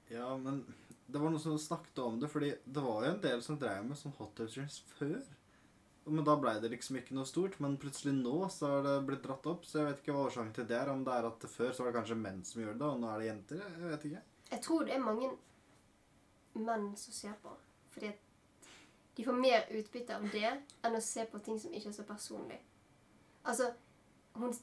Ja, 0.09 0.31
men 0.37 0.63
det 1.11 1.19
var 1.19 1.33
noen 1.33 1.41
som 1.41 1.59
snakket 1.59 1.99
om 2.03 2.19
det, 2.21 2.27
fordi 2.29 2.53
det 2.65 2.81
var 2.85 3.05
jo 3.05 3.11
en 3.11 3.21
del 3.23 3.41
som 3.41 3.57
drev 3.59 3.85
med 3.85 3.97
sånn 3.97 4.13
hot 4.19 4.35
tub 4.37 4.53
før. 4.99 5.19
Men 6.09 6.25
da 6.25 6.35
ble 6.41 6.55
det 6.61 6.71
liksom 6.73 6.97
ikke 6.99 7.15
noe 7.17 7.27
stort. 7.29 7.57
Men 7.61 7.77
plutselig 7.81 8.13
nå 8.17 8.37
så 8.53 8.71
har 8.71 8.85
det 8.85 8.95
blitt 9.07 9.25
dratt 9.25 9.45
opp. 9.49 9.65
Så 9.67 9.79
jeg 9.79 9.89
vet 9.89 10.01
ikke 10.01 10.15
hva 10.15 10.27
årsaken 10.29 10.55
til 10.55 10.67
det 10.69 10.77
er. 10.79 10.89
Om 10.93 11.03
det 11.05 11.17
er 11.17 11.27
at 11.29 11.45
før 11.51 11.73
så 11.73 11.83
var 11.83 11.91
det 11.91 11.99
kanskje 11.99 12.17
menn 12.21 12.39
som 12.47 12.63
gjorde 12.63 12.79
det, 12.81 12.87
og 12.89 13.01
nå 13.01 13.11
er 13.11 13.21
det 13.21 13.29
jenter. 13.29 13.61
Jeg 13.65 13.91
vet 13.91 14.07
ikke. 14.09 14.23
Jeg 14.49 14.63
tror 14.65 14.87
det 14.87 14.95
er 14.95 15.05
mange 15.05 15.29
menn 16.69 16.87
som 16.97 17.17
ser 17.19 17.37
på. 17.43 17.53
Fordi 17.93 18.13
de 19.19 19.27
får 19.27 19.37
mer 19.37 19.69
utbytte 19.75 20.15
av 20.15 20.25
det 20.33 20.49
enn 20.49 20.97
å 20.97 21.03
se 21.03 21.25
på 21.29 21.41
ting 21.45 21.61
som 21.61 21.73
ikke 21.75 21.91
er 21.91 21.97
så 21.99 22.07
personlig. 22.07 22.59
Altså, 23.49 23.69
hun, 24.39 24.53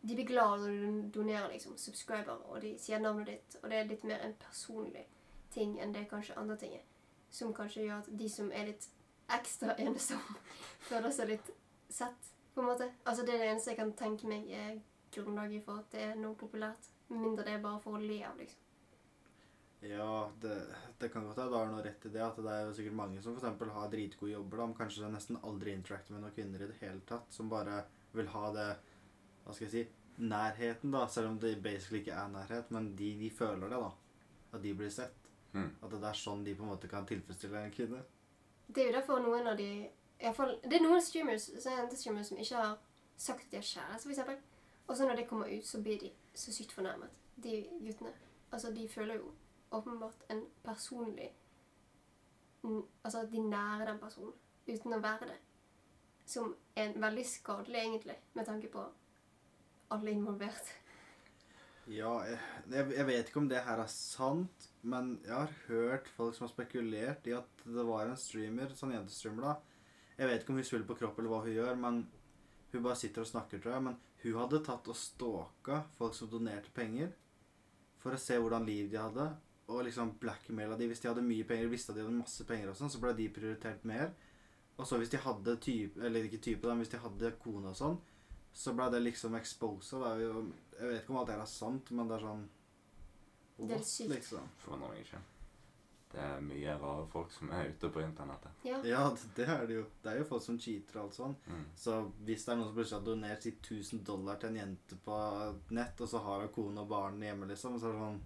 de 0.00 0.14
blir 0.14 0.28
glad 0.28 0.62
når 0.62 0.76
du 0.78 1.12
donerer 1.18 1.48
liksom, 1.52 1.76
subscriber, 1.80 2.44
og 2.48 2.60
de 2.62 2.76
sier 2.80 3.00
navnet 3.02 3.32
ditt, 3.32 3.56
og 3.62 3.70
det 3.70 3.80
er 3.80 3.88
litt 3.90 4.04
mer 4.06 4.22
enn 4.24 4.36
personlig 4.40 5.04
ting 5.54 5.78
enn 5.80 5.94
det 5.94 6.08
kanskje 6.10 6.36
andre 6.40 6.56
ting 6.60 6.74
er. 6.78 6.84
Som 7.30 7.54
kanskje 7.54 7.86
gjør 7.86 8.02
at 8.02 8.12
de 8.20 8.28
som 8.32 8.52
er 8.52 8.70
litt 8.70 8.88
ekstra 9.34 9.74
ensomme, 9.84 10.38
føler 10.88 11.12
seg 11.12 11.34
litt 11.34 11.50
sett, 11.88 12.30
på 12.54 12.62
en 12.62 12.70
måte. 12.70 12.88
Altså, 13.04 13.24
det 13.24 13.34
er 13.34 13.44
det 13.44 13.50
eneste 13.52 13.74
jeg 13.74 13.80
kan 13.80 13.92
tenke 13.98 14.30
meg 14.30 14.48
er 14.52 14.78
grunnlaget 15.14 15.64
for 15.64 15.82
at 15.82 15.92
det 15.92 16.06
er 16.06 16.16
noe 16.20 16.36
populært. 16.38 16.88
Mindre 17.08 17.44
det 17.46 17.56
er 17.56 17.62
bare 17.64 17.80
for 17.80 17.96
å 17.96 18.02
le 18.02 18.18
av, 18.28 18.36
liksom. 18.40 18.64
Ja, 19.80 20.30
det, 20.40 20.56
det 20.98 21.08
kan 21.12 21.24
godt 21.24 21.38
være. 21.38 21.50
du 21.50 21.56
har 21.56 21.68
noe 21.70 21.84
rett 21.84 22.06
i 22.08 22.10
det. 22.10 22.22
At 22.24 22.40
det 22.42 22.50
er 22.50 22.66
jo 22.66 22.74
sikkert 22.74 22.98
mange 22.98 23.22
som 23.22 23.36
f.eks. 23.38 23.62
har 23.76 23.92
dritgode 23.92 24.32
jobber, 24.32 24.62
da, 24.62 24.66
kanskje 24.80 25.10
nesten 25.12 25.38
aldri 25.46 25.74
interacter 25.76 26.16
med 26.16 26.24
noen 26.24 26.34
kvinner 26.34 26.64
i 26.64 26.70
det 26.72 26.80
hele 26.80 27.04
tatt. 27.06 27.30
Som 27.32 27.52
bare 27.52 27.84
vil 28.16 28.30
ha 28.34 28.50
det 28.56 28.68
Hva 29.44 29.54
skal 29.54 29.68
jeg 29.68 29.72
si 29.72 29.84
nærheten, 30.18 30.90
da. 30.92 31.06
Selv 31.08 31.30
om 31.30 31.38
det 31.40 31.54
basically 31.62 32.02
ikke 32.02 32.18
er 32.18 32.34
nærhet. 32.34 32.74
Men 32.74 32.90
de, 32.98 33.12
de 33.22 33.30
føler 33.30 33.70
det, 33.70 33.78
da. 33.78 34.34
At 34.58 34.64
de 34.64 34.74
blir 34.74 34.92
sett. 34.92 35.27
Mm. 35.52 35.70
At 35.82 35.90
det 35.90 36.04
er 36.04 36.20
sånn 36.20 36.44
de 36.44 36.54
på 36.54 36.64
en 36.64 36.72
måte 36.74 36.90
kan 36.90 37.06
tilfredsstille 37.08 37.64
en 37.64 37.74
kvinne. 37.74 38.02
Det 38.68 38.82
er 38.82 38.90
jo 38.90 38.98
derfor 38.98 39.22
noen 39.24 39.46
av 39.48 39.56
de 39.56 39.88
fall, 40.36 40.58
Det 40.62 40.76
er 40.76 40.84
noen 40.84 41.02
streamers, 41.02 41.48
så 41.62 41.72
er 41.72 41.88
det 41.88 41.98
streamers 41.98 42.28
som 42.28 42.38
ikke 42.38 42.62
har 42.62 42.76
sagt 43.16 43.46
at 43.46 43.50
de 43.50 43.60
har 43.60 43.68
kjæreste, 43.70 44.10
f.eks. 44.10 44.46
Og 44.88 44.96
så 44.96 45.06
når 45.06 45.20
det 45.20 45.28
kommer 45.28 45.50
ut, 45.58 45.66
så 45.66 45.80
blir 45.82 45.98
de 46.00 46.10
så 46.34 46.52
sykt 46.52 46.72
fornærmet. 46.72 47.08
De 47.36 47.66
guttene. 47.80 48.12
Altså, 48.52 48.72
de 48.72 48.88
føler 48.88 49.14
jo 49.14 49.32
åpenbart 49.70 50.24
en 50.30 50.44
personlig 50.64 51.34
Altså 53.04 53.20
at 53.20 53.32
de 53.32 53.40
nærer 53.40 53.86
den 53.86 53.98
personen 53.98 54.32
uten 54.66 54.92
å 54.92 54.98
være 55.00 55.28
det. 55.30 55.36
Som 56.26 56.56
er 56.76 56.96
veldig 56.96 57.26
skadelig, 57.26 57.78
egentlig, 57.80 58.16
med 58.34 58.44
tanke 58.44 58.68
på 58.68 58.82
alle 59.94 60.10
involvert. 60.10 60.72
Ja, 61.88 62.10
jeg, 62.68 62.84
jeg 62.92 63.06
vet 63.08 63.30
ikke 63.30 63.40
om 63.40 63.48
det 63.48 63.62
her 63.64 63.80
er 63.80 63.88
sant, 63.88 64.66
men 64.84 65.14
jeg 65.24 65.32
har 65.32 65.52
hørt 65.70 66.10
folk 66.12 66.36
som 66.36 66.44
har 66.44 66.52
spekulert 66.52 67.28
i 67.30 67.32
at 67.36 67.62
det 67.64 67.84
var 67.88 68.10
en 68.10 68.18
streamer, 68.20 68.74
sånn 68.76 68.92
jentestreamer 68.92 69.46
da. 69.46 69.54
Jeg 70.18 70.28
vet 70.28 70.42
ikke 70.42 70.52
om 70.52 70.58
hun 70.60 70.66
spiller 70.68 70.88
på 70.88 70.98
kropp 70.98 71.20
eller 71.20 71.32
hva 71.32 71.40
hun 71.46 71.54
gjør, 71.54 71.78
men 71.80 72.02
hun 72.74 72.84
bare 72.84 72.98
sitter 73.00 73.24
og 73.24 73.30
snakker, 73.30 73.62
tror 73.62 73.76
jeg. 73.76 73.84
Men 73.86 73.96
hun 74.24 74.36
hadde 74.36 74.60
tatt 74.66 74.90
og 74.92 74.98
stalka 75.00 75.80
folk 75.96 76.16
som 76.18 76.28
donerte 76.32 76.74
penger, 76.76 77.14
for 78.02 78.14
å 78.14 78.20
se 78.20 78.36
hvordan 78.36 78.68
liv 78.68 78.90
de 78.92 79.00
hadde, 79.00 79.30
og 79.68 79.84
liksom 79.86 80.12
blackmaila 80.20 80.76
de. 80.76 80.90
Hvis 80.90 81.00
de 81.04 81.08
hadde 81.08 81.24
mye 81.24 81.46
penger, 81.48 81.72
visste 81.72 81.94
at 81.94 82.00
de 82.00 82.04
hadde 82.04 82.20
masse 82.20 82.44
penger 82.48 82.72
og 82.72 82.76
sånn, 82.76 82.92
så 82.92 83.00
ble 83.00 83.14
de 83.16 83.30
prioritert 83.32 83.88
mer. 83.88 84.12
Og 84.76 84.84
så 84.86 85.00
hvis 85.00 85.14
de 85.14 85.24
hadde 85.24 85.56
type, 85.64 86.04
eller 86.04 86.28
ikke 86.28 86.44
type, 86.44 86.68
men 86.68 86.84
hvis 86.84 86.92
de 86.92 87.00
hadde 87.02 87.32
kone 87.40 87.72
og 87.72 87.80
sånn, 87.80 87.96
så 88.52 88.72
ble 88.74 88.90
det 88.90 89.02
liksom 89.02 89.34
exposa. 89.38 90.16
Jo- 90.20 90.52
Jeg 90.78 90.88
vet 90.88 91.02
ikke 91.02 91.10
om 91.10 91.16
alt 91.16 91.26
det 91.26 91.34
er 91.40 91.44
sant, 91.46 91.90
men 91.90 92.06
det 92.08 92.16
er 92.16 92.26
sånn 92.26 92.48
Det 93.58 93.74
er 93.76 93.82
sykt. 93.82 94.10
liksom. 94.10 94.48
Forundrer 94.58 94.88
meg 94.90 95.00
ikke. 95.04 95.18
Det 96.10 96.20
er 96.20 96.40
mye 96.40 96.78
rare 96.80 97.06
folk 97.12 97.30
som 97.32 97.50
er 97.50 97.68
ute 97.68 97.88
på 97.90 98.00
internettet. 98.00 98.50
Ja. 98.64 98.78
Ja, 98.82 99.10
det- 99.10 99.34
det 99.34 99.48
er 99.48 99.66
det 99.66 99.74
jo. 99.74 99.86
Det 100.02 100.12
er 100.12 100.18
jo 100.18 100.24
folk 100.24 100.42
som 100.42 100.58
cheater 100.58 100.96
og 101.00 101.04
alt 101.04 101.14
sånn. 101.14 101.34
Mm. 101.48 101.64
Så 101.76 102.12
hvis 102.24 102.44
det 102.44 102.48
er 102.52 102.56
noen 102.56 102.64
som 102.68 102.74
plutselig 102.76 102.98
har 102.98 103.04
donert 103.04 103.42
sitt 103.42 103.60
1000 103.62 104.04
dollar 104.04 104.36
til 104.36 104.48
en 104.50 104.56
jente 104.56 104.96
på 105.04 105.60
nett, 105.70 106.00
og 106.00 106.08
så 106.08 106.22
har 106.22 106.40
hun 106.40 106.48
kone 106.48 106.78
og 106.80 106.88
barn 106.88 107.20
hjemme, 107.20 107.46
liksom, 107.48 107.78
så 107.80 107.88
er 107.88 107.92
det 107.92 108.00
sånn 108.00 108.20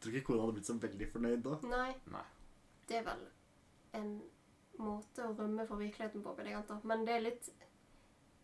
tror 0.00 0.12
ikke 0.14 0.26
kona 0.26 0.40
hadde 0.42 0.52
blitt 0.54 0.66
så 0.66 0.78
veldig 0.78 1.12
fornøyd 1.12 1.42
da. 1.42 1.68
Nei. 1.68 1.94
Nei. 2.06 2.22
Det 2.86 2.96
er 2.98 3.02
vel 3.02 3.26
en 3.94 4.22
måte 4.78 5.16
å 5.26 5.36
rømme 5.36 5.66
fra 5.66 5.76
virkeligheten 5.76 6.22
på, 6.22 6.36
vil 6.36 6.46
jeg 6.46 6.54
anta. 6.54 6.80
Men 6.84 7.04
det 7.04 7.14
er 7.16 7.20
litt 7.30 7.48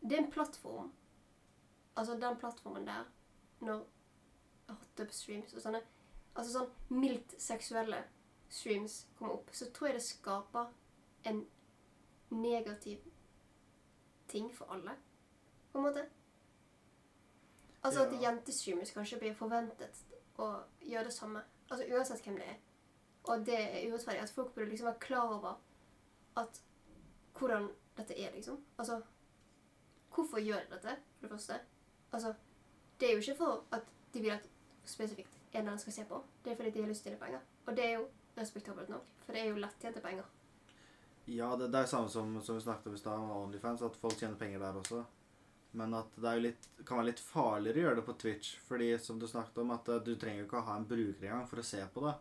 Det 0.04 0.12
er 0.18 0.22
en 0.22 0.30
plattform. 0.30 0.92
Altså 1.96 2.14
den 2.20 2.36
plattformen 2.36 2.86
der, 2.86 3.04
når 3.60 3.84
hot 4.68 5.00
up 5.00 5.12
streams 5.12 5.54
og 5.54 5.62
sånne 5.62 5.82
Altså 6.36 6.50
sånn 6.50 6.70
mildt 6.98 7.36
seksuelle 7.38 8.00
streams 8.50 9.04
kommer 9.14 9.36
opp, 9.36 9.52
så 9.54 9.68
tror 9.70 9.86
jeg 9.86 9.94
det 10.00 10.02
skaper 10.02 10.72
en 11.30 11.44
negativ 12.34 13.04
ting 14.28 14.48
for 14.54 14.72
alle, 14.74 14.96
på 15.70 15.78
en 15.78 15.84
måte. 15.84 16.02
Altså 17.84 18.02
at 18.02 18.12
Ja. 18.12 18.18
jentestreamers 18.30 18.90
kanskje 18.90 19.18
blir 19.20 19.34
forventet 19.34 20.02
å 20.38 20.64
gjøre 20.80 21.04
det 21.04 21.12
samme. 21.12 21.44
Altså 21.70 21.86
uansett 21.94 22.24
hvem 22.24 22.34
det 22.36 22.48
er. 22.48 22.56
Og 23.24 23.46
det 23.46 23.60
er 23.60 23.90
urettferdig. 23.92 24.22
At 24.22 24.30
folk 24.30 24.54
burde 24.54 24.70
liksom 24.70 24.86
være 24.86 25.00
klar 25.00 25.32
over 25.38 25.60
at 26.36 26.60
hvordan 27.38 27.70
dette 27.96 28.18
er, 28.18 28.32
liksom. 28.34 28.58
Altså 28.78 29.02
Hvorfor 30.14 30.42
gjør 30.42 30.62
de 30.64 30.76
dette, 30.76 30.96
for 31.18 31.26
det 31.26 31.36
første? 31.36 31.60
Altså, 32.12 32.34
Det 33.00 33.08
er 33.08 33.12
jo 33.12 33.22
ikke 33.24 33.36
for 33.36 33.64
at 33.74 33.88
de 34.14 34.20
vil 34.22 34.30
at 34.30 34.44
spesifikt 34.86 35.34
en 35.52 35.58
eller 35.58 35.70
annen 35.72 35.80
skal 35.82 35.92
se 35.92 36.04
på. 36.04 36.20
Det 36.44 36.52
er 36.52 36.56
fordi 36.56 36.70
de 36.70 36.80
har 36.80 36.88
lyst 36.88 37.02
til 37.02 37.10
å 37.10 37.16
tjene 37.16 37.24
penger. 37.26 37.40
Og 37.66 37.76
det 37.76 37.84
er 37.84 37.92
jo 37.98 38.06
respektabelt 38.36 38.88
nok, 38.88 39.10
for 39.24 39.34
det 39.34 39.42
er 39.42 39.50
jo 39.50 39.60
lettjente 39.62 40.02
penger. 40.02 40.24
Ja, 41.26 41.56
det, 41.56 41.70
det 41.72 41.80
er 41.80 41.90
samme 41.90 42.10
som, 42.12 42.34
som 42.42 42.58
vi 42.58 42.64
snakket 42.64 42.90
om 42.90 42.94
i 42.94 43.00
stad, 43.00 43.20
med 43.20 43.36
Onlyfans, 43.36 43.82
at 43.82 43.96
folk 43.96 44.18
tjener 44.18 44.38
penger 44.38 44.62
der 44.62 44.78
også. 44.80 45.04
Men 45.74 45.94
at 45.98 46.14
det 46.22 46.34
litt, 46.38 46.68
kan 46.86 47.00
være 47.00 47.08
litt 47.08 47.22
farligere 47.22 47.80
å 47.80 47.84
gjøre 47.86 47.98
det 48.00 48.06
på 48.06 48.16
Twitch. 48.22 48.52
Fordi 48.68 48.92
som 49.02 49.18
du 49.18 49.26
snakket 49.30 49.58
om, 49.64 49.72
at 49.74 49.88
eh, 49.90 50.02
du 50.06 50.12
trenger 50.14 50.44
jo 50.44 50.46
ikke 50.46 50.60
å 50.60 50.68
ha 50.68 50.76
en 50.78 50.86
bruker 50.86 51.26
engang 51.26 51.48
for 51.50 51.62
å 51.62 51.66
se 51.66 51.80
på 51.94 52.04
det. 52.06 52.14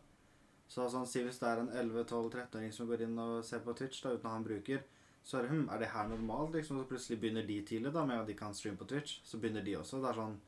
Så 0.74 0.88
sånn, 0.90 1.06
si 1.10 1.22
hvis 1.22 1.38
det 1.42 1.50
er 1.50 1.62
en 1.62 1.70
11-12-13-åring 1.70 2.72
som 2.74 2.90
går 2.90 3.06
inn 3.06 3.20
og 3.22 3.44
ser 3.46 3.62
på 3.66 3.76
Twitch 3.78 4.02
da, 4.02 4.16
uten 4.16 4.26
å 4.26 4.34
ha 4.34 4.40
en 4.40 4.48
bruker, 4.48 4.82
så 5.24 5.38
er 5.38 5.46
det 5.46 5.54
hm, 5.54 5.70
er 5.72 5.80
det 5.80 5.92
her 5.94 6.08
normalt? 6.08 6.56
liksom, 6.56 6.80
Så 6.80 6.88
plutselig 6.88 7.20
begynner 7.20 7.48
de 7.48 7.62
tidlig 7.66 7.94
da, 7.94 8.06
med 8.06 8.22
at 8.22 8.28
de 8.28 8.34
kan 8.36 8.54
streame 8.54 8.78
på 8.78 8.86
Twitch. 8.86 9.22
Så 9.24 9.38
begynner 9.40 9.64
de 9.64 9.78
også. 9.78 10.02
Det 10.04 10.10
er 10.10 10.20
sånn, 10.20 10.42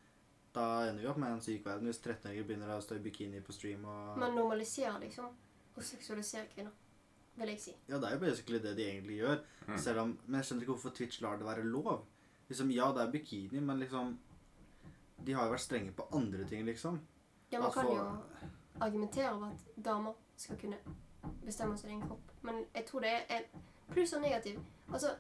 Da 0.55 0.65
ender 0.87 1.03
vi 1.03 1.07
opp 1.11 1.17
med 1.19 1.33
en 1.33 1.41
syk 1.43 1.65
verden 1.65 1.89
hvis 1.89 1.99
13-åringer 1.99 2.45
begynner 2.47 2.69
å 2.71 2.81
stå 2.83 2.95
i 2.95 3.03
bikini 3.03 3.41
på 3.43 3.51
stream. 3.51 3.85
og... 3.85 4.17
Man 4.17 4.35
normaliserer 4.35 4.99
liksom 5.03 5.33
og 5.75 5.83
seksualisere 5.83 6.47
kvinner, 6.53 6.71
vil 7.35 7.49
jeg 7.51 7.59
si. 7.59 7.73
Ja, 7.89 7.97
det 7.99 8.07
er 8.07 8.13
jo 8.15 8.21
basically 8.21 8.59
det 8.63 8.75
de 8.77 8.85
egentlig 8.87 9.17
gjør. 9.17 9.41
Mm. 9.67 9.77
Selv 9.77 9.99
om, 9.99 10.13
men 10.25 10.37
jeg 10.39 10.47
skjønner 10.47 10.63
ikke 10.63 10.71
hvorfor 10.71 10.93
Twitch 10.95 11.21
lar 11.21 11.35
det 11.37 11.47
være 11.47 11.63
lov. 11.63 12.05
Liksom, 12.47 12.71
Ja, 12.71 12.91
det 12.95 13.01
er 13.03 13.11
bikini, 13.11 13.59
men 13.59 13.79
liksom 13.79 14.17
De 15.25 15.33
har 15.33 15.45
jo 15.45 15.51
vært 15.51 15.63
strenge 15.63 15.91
på 15.91 16.07
andre 16.13 16.45
ting, 16.47 16.65
liksom. 16.65 16.99
Ja, 17.51 17.59
man 17.59 17.65
altså, 17.65 17.81
kan 17.81 17.91
jo 17.91 18.83
argumentere 18.85 19.31
over 19.33 19.47
at 19.47 19.85
damer 19.85 20.13
skal 20.37 20.57
kunne 20.57 20.77
bestemme 21.45 21.77
sin 21.77 21.89
egen 21.89 22.01
kropp. 22.07 22.31
Men 22.41 22.65
jeg 22.75 22.85
tror 22.85 22.99
det 22.99 23.13
er 23.29 23.47
pluss 23.91 24.13
og 24.13 24.21
negativ. 24.21 24.59
Altså, 24.93 25.15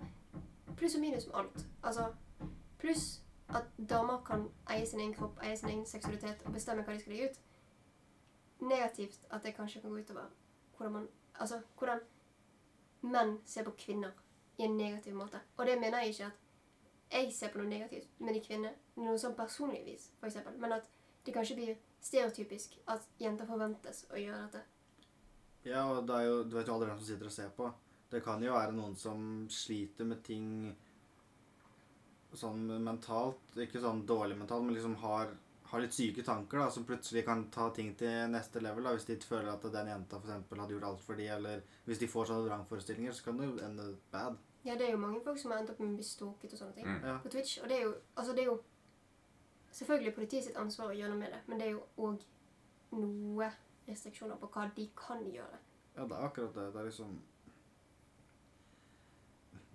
pluss 0.77 0.95
og 0.95 1.01
minus 1.01 1.27
med 1.27 1.35
alt. 1.35 1.67
Altså, 1.83 2.13
pluss 2.79 3.23
at 3.49 3.63
damer 3.89 4.23
kan 4.25 4.49
eie 4.69 4.87
sin 4.87 4.99
egen 4.99 5.13
kropp, 5.13 5.39
eie 5.43 5.57
sin 5.57 5.69
egen 5.69 5.85
seksualitet 5.85 6.41
og 6.45 6.53
bestemme 6.53 6.83
hva 6.83 6.93
de 6.93 6.99
skal 6.99 7.13
legge 7.13 7.29
ut. 7.29 7.39
Negativt 8.59 9.27
at 9.29 9.43
det 9.43 9.55
kanskje 9.55 9.81
kan 9.81 9.89
gå 9.89 9.97
utover 9.97 10.27
hvordan 10.77 10.93
man 10.93 11.07
Altså, 11.39 11.61
hvordan 11.77 11.99
menn 13.01 13.37
ser 13.45 13.63
på 13.63 13.71
kvinner 13.77 14.11
i 14.57 14.63
en 14.63 14.77
negativ 14.77 15.15
måte. 15.15 15.39
Og 15.57 15.65
det 15.65 15.79
mener 15.79 15.99
jeg 15.99 16.07
ikke 16.07 16.25
at 16.25 17.17
jeg 17.17 17.33
ser 17.33 17.51
på 17.51 17.57
noe 17.57 17.67
negativt 17.67 18.07
med 18.19 18.33
de 18.33 18.41
kvinnene, 18.45 18.71
noe 18.95 19.17
sånn 19.19 19.35
personligvis, 19.35 20.13
for 20.19 20.29
eksempel. 20.29 20.55
Men 20.59 20.77
at 20.77 20.87
det 21.25 21.33
kanskje 21.35 21.57
blir 21.59 21.75
stereotypisk 22.01 22.77
at 22.87 23.03
jenter 23.19 23.49
forventes 23.49 24.05
å 24.13 24.21
gjøre 24.21 24.45
dette. 24.45 24.63
Ja, 25.65 25.83
og 25.91 26.07
det 26.07 26.15
er 26.15 26.29
jo, 26.29 26.43
du 26.43 26.55
vet 26.55 26.67
jo 26.67 26.77
aldri 26.77 26.89
hvem 26.89 27.01
som 27.01 27.09
sitter 27.09 27.29
og 27.29 27.35
ser 27.35 27.51
på. 27.57 27.69
Det 28.15 28.21
kan 28.23 28.43
jo 28.45 28.53
være 28.55 28.71
noen 28.77 28.93
som 28.95 29.23
sliter 29.51 30.07
med 30.07 30.21
ting 30.23 30.45
sånn 32.35 32.65
mentalt. 32.83 33.53
Ikke 33.59 33.81
sånn 33.83 34.03
dårlig 34.07 34.37
mentalt, 34.39 34.63
men 34.67 34.75
liksom 34.75 34.95
har, 35.03 35.29
har 35.71 35.83
litt 35.83 35.95
syke 35.95 36.23
tanker, 36.25 36.59
da, 36.63 36.69
som 36.71 36.85
plutselig 36.87 37.23
kan 37.27 37.45
ta 37.51 37.69
ting 37.75 37.93
til 37.99 38.27
neste 38.31 38.61
level. 38.63 38.83
da, 38.87 38.93
Hvis 38.95 39.07
de 39.09 39.17
føler 39.23 39.51
at 39.53 39.67
den 39.73 39.91
jenta 39.91 40.19
for 40.19 40.27
eksempel 40.31 40.59
hadde 40.63 40.75
gjort 40.77 40.87
alt 40.89 41.03
for 41.05 41.19
de, 41.19 41.27
eller 41.37 41.63
hvis 41.87 42.01
de 42.03 42.09
får 42.11 42.29
sånne 42.31 42.47
vrangforestillinger, 42.49 43.15
så 43.15 43.27
kan 43.29 43.39
det 43.41 43.49
ende 43.67 43.89
bad. 44.11 44.39
Ja, 44.65 44.75
det 44.75 44.87
er 44.87 44.95
jo 44.95 45.01
mange 45.03 45.21
folk 45.23 45.37
som 45.39 45.51
har 45.53 45.59
endt 45.61 45.69
opp 45.75 45.79
med 45.83 45.91
å 45.93 45.99
bli 45.99 46.07
stalket 46.07 46.55
og 46.55 46.59
sånne 46.59 46.73
ting 46.79 46.87
Mm. 46.89 47.03
Ja. 47.05 47.17
på 47.21 47.29
Twitch. 47.29 47.59
Og 47.61 47.69
det 47.69 47.77
er 47.77 47.83
jo 47.83 47.93
altså 48.17 48.33
det 48.33 48.41
er 48.45 48.49
jo 48.49 48.57
selvfølgelig 49.75 50.15
politiet 50.15 50.43
sitt 50.47 50.57
ansvar 50.57 50.89
å 50.89 50.95
gjøre 50.97 51.11
noe 51.13 51.19
med 51.19 51.31
det, 51.35 51.41
men 51.47 51.59
det 51.59 51.67
er 51.67 51.71
jo 51.75 51.83
òg 51.97 52.23
noe 52.95 53.51
restriksjoner 53.87 54.39
på 54.41 54.47
hva 54.55 54.71
de 54.75 54.87
kan 54.97 55.21
gjøre. 55.27 55.59
Ja, 55.95 56.03
det 56.07 56.11
er 56.17 56.25
akkurat 56.27 56.53
det. 56.55 56.71
Det 56.73 56.81
er 56.81 56.85
liksom 56.89 57.19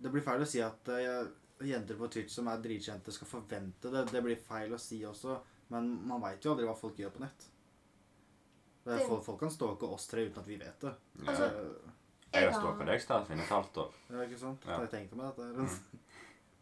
Det 0.00 0.10
blir 0.10 0.24
feil 0.24 0.42
å 0.42 0.48
si 0.48 0.60
at 0.64 0.88
uh, 0.88 1.28
jenter 1.66 1.98
på 1.98 2.08
Twitch 2.08 2.32
som 2.34 2.48
er 2.48 2.60
dritkjente, 2.64 3.12
skal 3.12 3.28
forvente 3.28 3.90
det. 3.92 4.06
Det 4.12 4.22
blir 4.24 4.36
feil 4.36 4.72
å 4.72 4.78
si 4.80 5.02
også, 5.04 5.38
men 5.74 5.90
man 6.08 6.22
veit 6.22 6.44
jo 6.44 6.54
aldri 6.54 6.66
hva 6.68 6.76
folk 6.78 6.96
gjør 6.96 7.12
på 7.16 7.20
nett. 7.24 7.48
Det 8.84 8.96
Det- 8.98 9.06
folk, 9.08 9.24
folk 9.24 9.40
kan 9.40 9.50
stalke 9.50 9.86
oss 9.86 10.06
tre 10.08 10.24
uten 10.26 10.40
at 10.40 10.46
vi 10.48 10.56
vet 10.56 10.80
det. 10.80 10.94
Ja. 11.24 11.30
Altså- 11.30 11.96
Jeg 12.32 12.44
har 12.52 12.60
stalka 12.60 12.84
deg, 12.84 13.00
Steffen, 13.00 13.26
siden 13.26 13.40
et 13.40 13.48
halvt 13.48 13.76
år. 13.76 13.94
Ja, 14.10 14.22
ikke 14.22 14.38
sant? 14.38 14.64
Ja. 14.66 14.80
Jeg 14.80 14.90
tenkte 14.90 15.16
meg 15.16 15.36
dette. 15.36 15.42
Mm. 15.42 16.00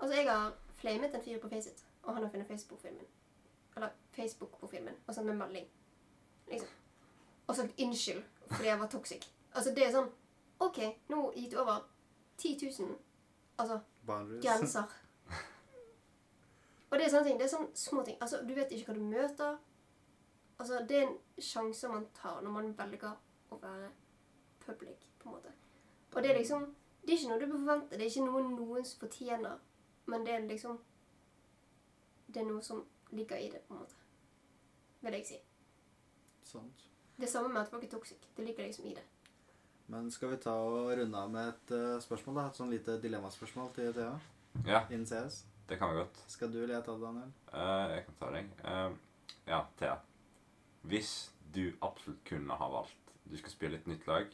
Altså, 0.01 0.15
jeg 0.17 0.29
har 0.29 0.53
flamet 0.81 1.15
en 1.15 1.23
fyr 1.23 1.39
på 1.41 1.49
Faceit, 1.51 1.85
og 2.03 2.15
han 2.15 2.23
har 2.23 2.31
funnet 2.31 2.49
Facebook-filmen. 2.49 3.07
Eller 3.77 3.91
Facebook-profilen 4.17 4.95
og 5.07 5.15
sånn 5.15 5.27
med 5.27 5.37
melding. 5.37 5.67
Liksom. 6.51 6.69
Og 7.49 7.55
så 7.57 7.69
unnskyld 7.79 8.23
fordi 8.51 8.65
jeg 8.65 8.79
var 8.79 8.89
toxic. 8.89 9.29
Altså, 9.55 9.75
det 9.75 9.87
er 9.87 9.93
sånn 9.93 10.11
OK, 10.61 10.79
nå 11.09 11.33
gikk 11.37 11.51
det 11.51 11.59
over 11.59 11.85
10 12.39 12.57
000 12.81 12.97
altså, 13.59 13.81
Boundaries. 14.07 14.45
grenser. 14.45 14.83
Og 16.91 16.99
det 16.99 17.05
er 17.05 17.11
sånne 17.11 17.29
ting. 17.29 17.39
Det 17.39 17.45
er 17.45 17.53
sånne 17.53 17.77
små 17.77 18.03
ting. 18.05 18.17
Altså, 18.21 18.41
du 18.49 18.55
vet 18.57 18.73
ikke 18.73 18.93
hva 18.93 18.99
du 18.99 19.05
møter. 19.05 19.57
Altså, 20.59 20.85
det 20.89 20.97
er 20.97 21.07
en 21.07 21.43
sjanse 21.43 21.89
man 21.89 22.07
tar 22.17 22.41
når 22.43 22.51
man 22.51 22.71
velger 22.79 23.17
å 23.51 23.59
være 23.63 23.91
public, 24.65 25.09
på 25.19 25.29
en 25.29 25.35
måte. 25.35 25.53
Og 26.15 26.23
det 26.23 26.31
er 26.31 26.39
liksom 26.39 26.75
Det 27.03 27.15
er 27.15 27.19
ikke 27.19 27.29
noe 27.29 27.41
du 27.41 27.47
bør 27.47 27.61
forvente. 27.61 27.97
Det 27.97 28.05
er 28.05 28.11
ikke 28.11 28.25
noe 28.25 28.41
noen 28.43 28.85
fortjener. 29.01 29.59
Men 30.07 30.27
det 30.27 30.35
er 30.35 30.41
liksom 30.49 30.81
Det 32.27 32.43
er 32.43 32.49
noe 32.49 32.63
som 32.63 32.85
ligger 33.11 33.37
i 33.37 33.51
det, 33.51 33.61
på 33.69 33.75
en 33.75 33.81
måte. 33.81 33.95
Vil 35.01 35.13
jeg 35.13 35.27
si. 35.27 35.39
Sant. 36.43 36.85
Det 37.21 37.29
samme 37.29 37.49
med 37.49 37.61
at 37.61 37.69
folk 37.69 37.85
er 37.85 37.89
toxic. 37.89 38.19
Det 38.37 38.45
ligger 38.45 38.65
liksom 38.65 38.85
i 38.85 38.95
det. 38.95 39.05
Men 39.89 40.11
skal 40.13 40.29
vi 40.35 40.37
ta 40.43 40.53
og 40.53 40.91
runde 40.99 41.17
av 41.19 41.31
med 41.33 41.49
et 41.53 41.71
uh, 41.73 42.01
spørsmål, 42.05 42.35
da? 42.37 42.47
Et 42.51 42.59
sånn 42.61 42.73
lite 42.73 42.99
dilemmaspørsmål 43.03 43.71
til 43.77 43.95
Thea 43.97 44.11
Ja, 44.69 44.83
innen 44.93 45.07
CS? 45.09 45.45
det 45.69 45.77
kan 45.81 45.91
vi 45.93 45.99
godt. 46.01 46.21
Skal 46.33 46.53
du 46.53 46.59
eller 46.63 46.75
jeg 46.79 46.85
ta 46.87 46.93
det, 46.97 47.03
Daniel? 47.07 47.33
Uh, 47.53 47.95
jeg 47.95 48.05
kan 48.07 48.19
ta 48.21 48.29
deg. 48.35 48.53
Uh, 48.65 49.35
ja, 49.49 49.63
Thea. 49.81 49.97
Hvis 50.89 51.13
du 51.53 51.65
absolutt 51.85 52.21
kunne 52.29 52.57
ha 52.61 52.69
valgt 52.73 53.13
Du 53.29 53.37
skal 53.37 53.53
spille 53.53 53.77
et 53.77 53.87
nytt 53.89 54.07
lag. 54.09 54.29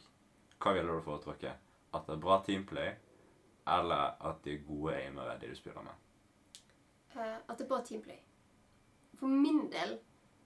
Hva 0.63 0.71
ville 0.75 0.91
du 0.95 1.01
foretrukket? 1.03 1.59
At 1.95 2.05
det 2.07 2.13
er 2.15 2.21
bra 2.23 2.37
teamplay, 2.45 2.93
eller 3.67 4.15
at 4.29 4.39
de 4.45 4.53
er 4.55 4.63
gode 4.67 4.93
aimere, 4.95 5.37
de 5.41 5.49
du 5.51 5.55
spiller 5.55 5.83
med? 5.83 5.91
eh, 7.15 7.37
at 7.47 7.57
det 7.57 7.63
er 7.65 7.69
bra 7.69 7.81
teamplay. 7.83 8.17
For 9.19 9.27
min 9.27 9.69
del 9.71 9.97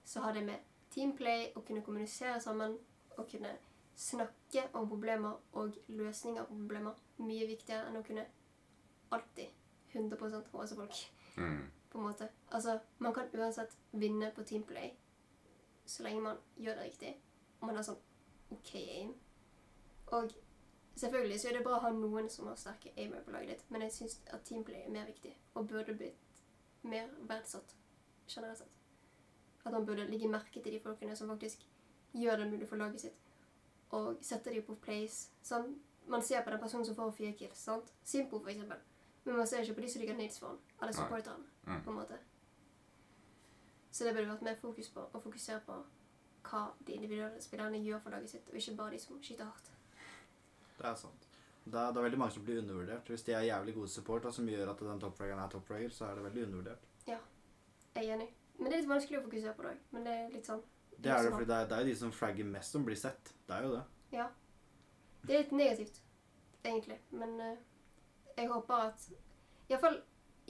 så 0.06 0.20
har 0.22 0.32
det 0.34 0.42
med 0.46 0.58
teamplay, 0.94 1.48
å 1.56 1.62
kunne 1.66 1.82
kommunisere 1.86 2.40
sammen, 2.42 2.76
å 3.18 3.22
kunne 3.30 3.54
snakke 4.00 4.62
om 4.72 4.88
problemer 4.88 5.40
og 5.52 5.76
løsninger 5.88 6.44
på 6.48 6.54
problemer 6.54 7.00
mye 7.20 7.48
viktigere 7.50 7.88
enn 7.88 8.00
å 8.00 8.04
kunne 8.06 8.24
alltid 9.12 9.50
100 9.92 10.44
håse 10.52 10.78
folk. 10.78 11.02
Mm. 11.36 11.70
på 11.90 11.98
en 11.98 12.04
måte. 12.04 12.28
Altså, 12.50 12.78
Man 12.98 13.14
kan 13.14 13.28
uansett 13.34 13.76
vinne 13.92 14.32
på 14.34 14.42
teamplay 14.42 14.92
så 15.86 16.02
lenge 16.02 16.20
man 16.20 16.36
gjør 16.56 16.74
det 16.74 16.84
riktig. 16.84 17.16
Og 17.60 17.66
man 17.66 17.76
har 17.76 17.82
sånn 17.82 17.98
OK 18.54 18.74
aim. 18.74 19.14
Og 20.06 20.34
selvfølgelig 20.94 21.40
så 21.40 21.48
er 21.48 21.58
det 21.58 21.64
bra 21.64 21.78
å 21.78 21.84
ha 21.84 21.90
noen 21.94 22.30
som 22.30 22.46
har 22.50 22.58
sterke 22.60 22.92
aimer 22.96 23.24
på 23.26 23.34
laget 23.34 23.54
ditt, 23.54 23.64
men 23.70 23.82
jeg 23.86 23.96
syns 23.96 24.20
at 24.30 24.44
teamplay 24.46 24.84
er 24.84 24.94
mer 24.94 25.08
viktig 25.10 25.32
og 25.54 25.68
burde 25.70 25.94
blitt 25.94 26.82
mer 26.82 27.10
verdsatt 27.28 27.74
generelt 28.28 28.58
sett. 28.58 28.78
At 29.64 29.72
man 29.72 29.86
burde 29.86 30.08
ligge 30.10 30.30
merke 30.30 30.62
til 30.62 30.72
de 30.72 30.80
folkene 30.80 31.16
som 31.16 31.28
faktisk 31.28 31.66
gjør 32.12 32.36
det 32.36 32.50
mulig 32.52 32.68
for 32.68 32.80
laget 32.80 33.00
sitt, 33.06 33.29
og 33.92 34.18
setter 34.24 34.52
de 34.54 34.62
på 34.62 34.74
place. 34.80 35.28
Sånn, 35.42 35.74
man 36.06 36.22
ser 36.22 36.42
på 36.42 36.50
den 36.50 36.60
personen 36.62 36.84
som 36.86 36.94
får 36.96 37.12
fire 37.16 37.32
kills, 37.38 37.58
sant? 37.58 37.92
Simpo, 38.04 38.38
for 38.40 38.50
eksempel. 38.50 38.78
Men 39.24 39.36
man 39.36 39.46
ser 39.46 39.62
ikke 39.62 39.74
på 39.74 39.80
de 39.84 39.88
som 39.92 40.00
ligger 40.02 40.16
nades 40.16 40.38
for 40.38 40.48
han, 40.48 40.58
eller 40.82 40.92
supporter 40.92 41.30
han, 41.30 41.46
Mm. 41.66 41.82
på 41.84 41.90
en 41.90 41.96
måte. 41.96 42.18
Så 43.90 44.04
det 44.04 44.14
burde 44.14 44.30
vært 44.30 44.42
mer 44.46 44.54
fokus 44.60 44.88
på 44.94 45.00
å 45.12 45.20
fokusere 45.22 45.60
på 45.66 45.76
hva 46.50 46.62
de 46.86 46.92
individuelle 46.94 47.40
spillerne 47.42 47.80
gjør 47.84 48.00
for 48.04 48.10
laget 48.14 48.30
sitt, 48.30 48.48
og 48.48 48.56
ikke 48.56 48.76
bare 48.78 48.90
de 48.94 48.98
som 49.02 49.18
skyter 49.22 49.44
hardt. 49.44 49.70
Det 50.78 50.86
er 50.86 50.94
sant. 50.94 51.26
Det 51.66 51.74
er, 51.76 51.90
det 51.92 51.98
er 52.00 52.06
veldig 52.06 52.18
mange 52.18 52.32
som 52.32 52.44
blir 52.46 52.58
undervurdert. 52.62 53.10
Hvis 53.12 53.22
de 53.26 53.32
er 53.36 53.40
jævlig 53.50 53.74
gode 53.76 53.88
support, 53.92 54.22
da, 54.24 54.30
som 54.32 54.46
gjør 54.48 54.70
at 54.72 54.78
den 54.80 55.00
topfrageren 55.02 55.42
er 55.44 55.48
topfrager, 55.52 55.90
så 55.92 56.06
er 56.08 56.14
det 56.14 56.24
veldig 56.24 56.44
undervurdert. 56.46 56.86
Ja, 57.06 57.18
Jeg 57.94 58.06
er 58.08 58.14
enig. 58.16 58.28
Men 58.58 58.70
det 58.70 58.74
er 58.78 58.82
litt 58.82 58.88
vanskelig 58.90 59.18
å 59.18 59.22
fokusere 59.26 59.54
på 59.56 59.62
det 59.66 59.70
òg. 59.74 59.78
Men 59.92 60.04
det 60.04 60.12
er 60.14 60.30
litt 60.30 60.46
sånn 60.46 60.62
Det 61.02 61.12
er 61.12 61.24
det 61.24 61.32
fordi 61.32 61.48
det 61.48 61.56
er, 61.56 61.66
det 61.68 61.76
er 61.76 61.86
jo 61.86 61.90
de 61.90 61.96
som 61.96 62.12
flagger 62.12 62.44
mest, 62.44 62.76
som 62.76 62.84
blir 62.84 62.98
sett. 62.98 63.32
Det 63.48 63.56
er 63.56 63.66
jo 63.66 63.72
det. 63.74 63.82
Ja. 64.12 64.26
Det 65.22 65.34
er 65.34 65.42
litt 65.44 65.52
negativt, 65.56 66.00
egentlig. 66.64 66.98
Men 67.10 67.34
uh, 67.40 67.56
jeg 68.36 68.48
håper 68.48 68.86
at 68.90 69.08
Iallfall 69.70 70.00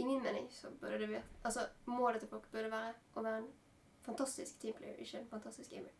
i 0.01 0.05
min 0.05 0.23
mening 0.23 0.47
så 0.51 0.71
burde 0.81 0.99
det 0.99 1.09
være 1.11 1.23
Altså, 1.45 1.67
målet 1.87 2.21
til 2.21 2.29
folk 2.29 2.51
burde 2.53 2.71
være 2.73 2.95
å 3.15 3.25
være 3.25 3.43
en 3.43 3.49
fantastisk 4.07 4.61
teamplayer, 4.63 4.97
ikke 4.99 5.19
en 5.21 5.31
fantastisk 5.31 5.71
gamer. 5.71 5.95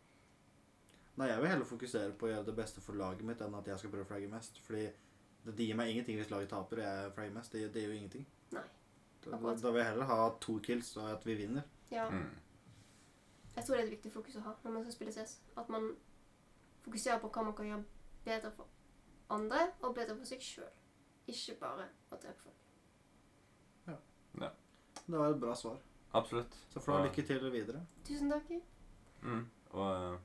Nei, 1.19 1.27
jeg 1.27 1.41
vil 1.41 1.51
heller 1.51 1.67
fokusere 1.67 2.13
på 2.17 2.27
å 2.27 2.31
gjøre 2.31 2.47
det 2.47 2.55
beste 2.57 2.81
for 2.81 2.97
laget 2.97 3.25
mitt 3.27 3.41
enn 3.43 3.55
at 3.57 3.67
jeg 3.67 3.81
skal 3.81 3.91
prøve 3.93 4.07
å 4.07 4.09
flagge 4.09 4.29
mest. 4.31 4.61
Fordi 4.65 4.85
det, 4.87 5.55
det 5.57 5.67
gir 5.67 5.77
meg 5.77 5.91
ingenting 5.91 6.17
hvis 6.17 6.31
laget 6.31 6.53
taper 6.53 6.81
og 6.81 6.87
jeg 6.87 7.11
flagger 7.17 7.35
mest. 7.35 7.55
Det, 7.55 7.65
det 7.73 7.83
gjør 7.83 7.93
jo 7.93 7.99
ingenting. 7.99 8.29
Nei. 8.55 8.63
Da, 9.21 9.37
da 9.37 9.69
vil 9.69 9.81
jeg 9.83 9.89
heller 9.91 10.09
ha 10.09 10.21
to 10.41 10.55
kills 10.65 10.95
og 10.97 11.11
at 11.11 11.27
vi 11.27 11.35
vinner. 11.43 11.67
Ja. 11.91 12.07
Mm. 12.09 12.31
Jeg 13.55 13.65
tror 13.65 13.75
det 13.75 13.81
er 13.81 13.87
et 13.87 13.95
viktig 13.97 14.11
fokus 14.13 14.37
å 14.39 14.45
ha 14.45 14.53
når 14.63 14.75
man 14.77 14.85
skal 14.85 14.95
spille 14.95 15.13
CS. 15.15 15.37
At 15.59 15.69
man 15.69 15.91
fokuserer 16.85 17.19
på 17.21 17.29
hva 17.33 17.43
man 17.47 17.55
kan 17.57 17.67
gjøre 17.67 17.83
bedre 18.25 18.51
for 18.55 18.67
andre, 19.31 19.67
og 19.81 19.95
bedre 19.95 20.17
for 20.17 20.27
seg 20.27 20.43
sjøl. 20.43 20.71
Ikke 21.31 21.55
bare 21.61 21.87
å 22.11 22.19
drepe 22.19 22.43
folk. 22.43 22.67
Ja. 23.87 23.97
ja. 24.43 24.51
Det 25.05 25.17
var 25.17 25.33
et 25.33 25.41
bra 25.41 25.55
svar. 25.55 25.79
Absolutt. 26.17 26.55
Så 26.73 26.79
får 26.79 26.91
du 26.91 26.97
ha 26.97 27.05
lykke 27.07 27.25
til 27.27 27.47
videre. 27.53 27.85
Tusen 28.07 28.31
takk. 28.31 28.51
Mm. 29.21 29.45
Og 29.71 29.91
eh, 29.91 30.17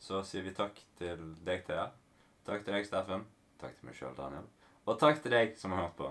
så 0.00 0.22
sier 0.26 0.44
vi 0.44 0.52
takk 0.56 0.80
til 0.98 1.22
deg, 1.46 1.64
Thea. 1.68 1.88
Takk 2.44 2.64
til 2.64 2.76
deg, 2.76 2.88
Steffen. 2.88 3.24
Takk 3.60 3.76
til 3.78 3.88
meg 3.88 3.96
sjøl, 3.96 4.16
Daniel. 4.16 4.48
Og 4.88 4.98
takk 5.00 5.22
til 5.22 5.32
deg 5.32 5.56
som 5.60 5.76
har 5.76 5.86
hørt 5.86 5.96
på, 6.00 6.10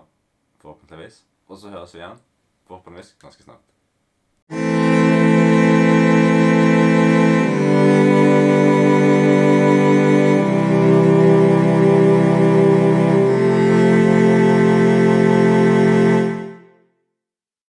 forhåpentligvis. 0.64 1.24
Og 1.50 1.58
så 1.58 1.74
høres 1.74 1.94
vi 1.96 2.02
igjen, 2.02 2.22
forhåpentligvis, 2.70 3.16
ganske 3.22 3.46
snart. 3.46 3.69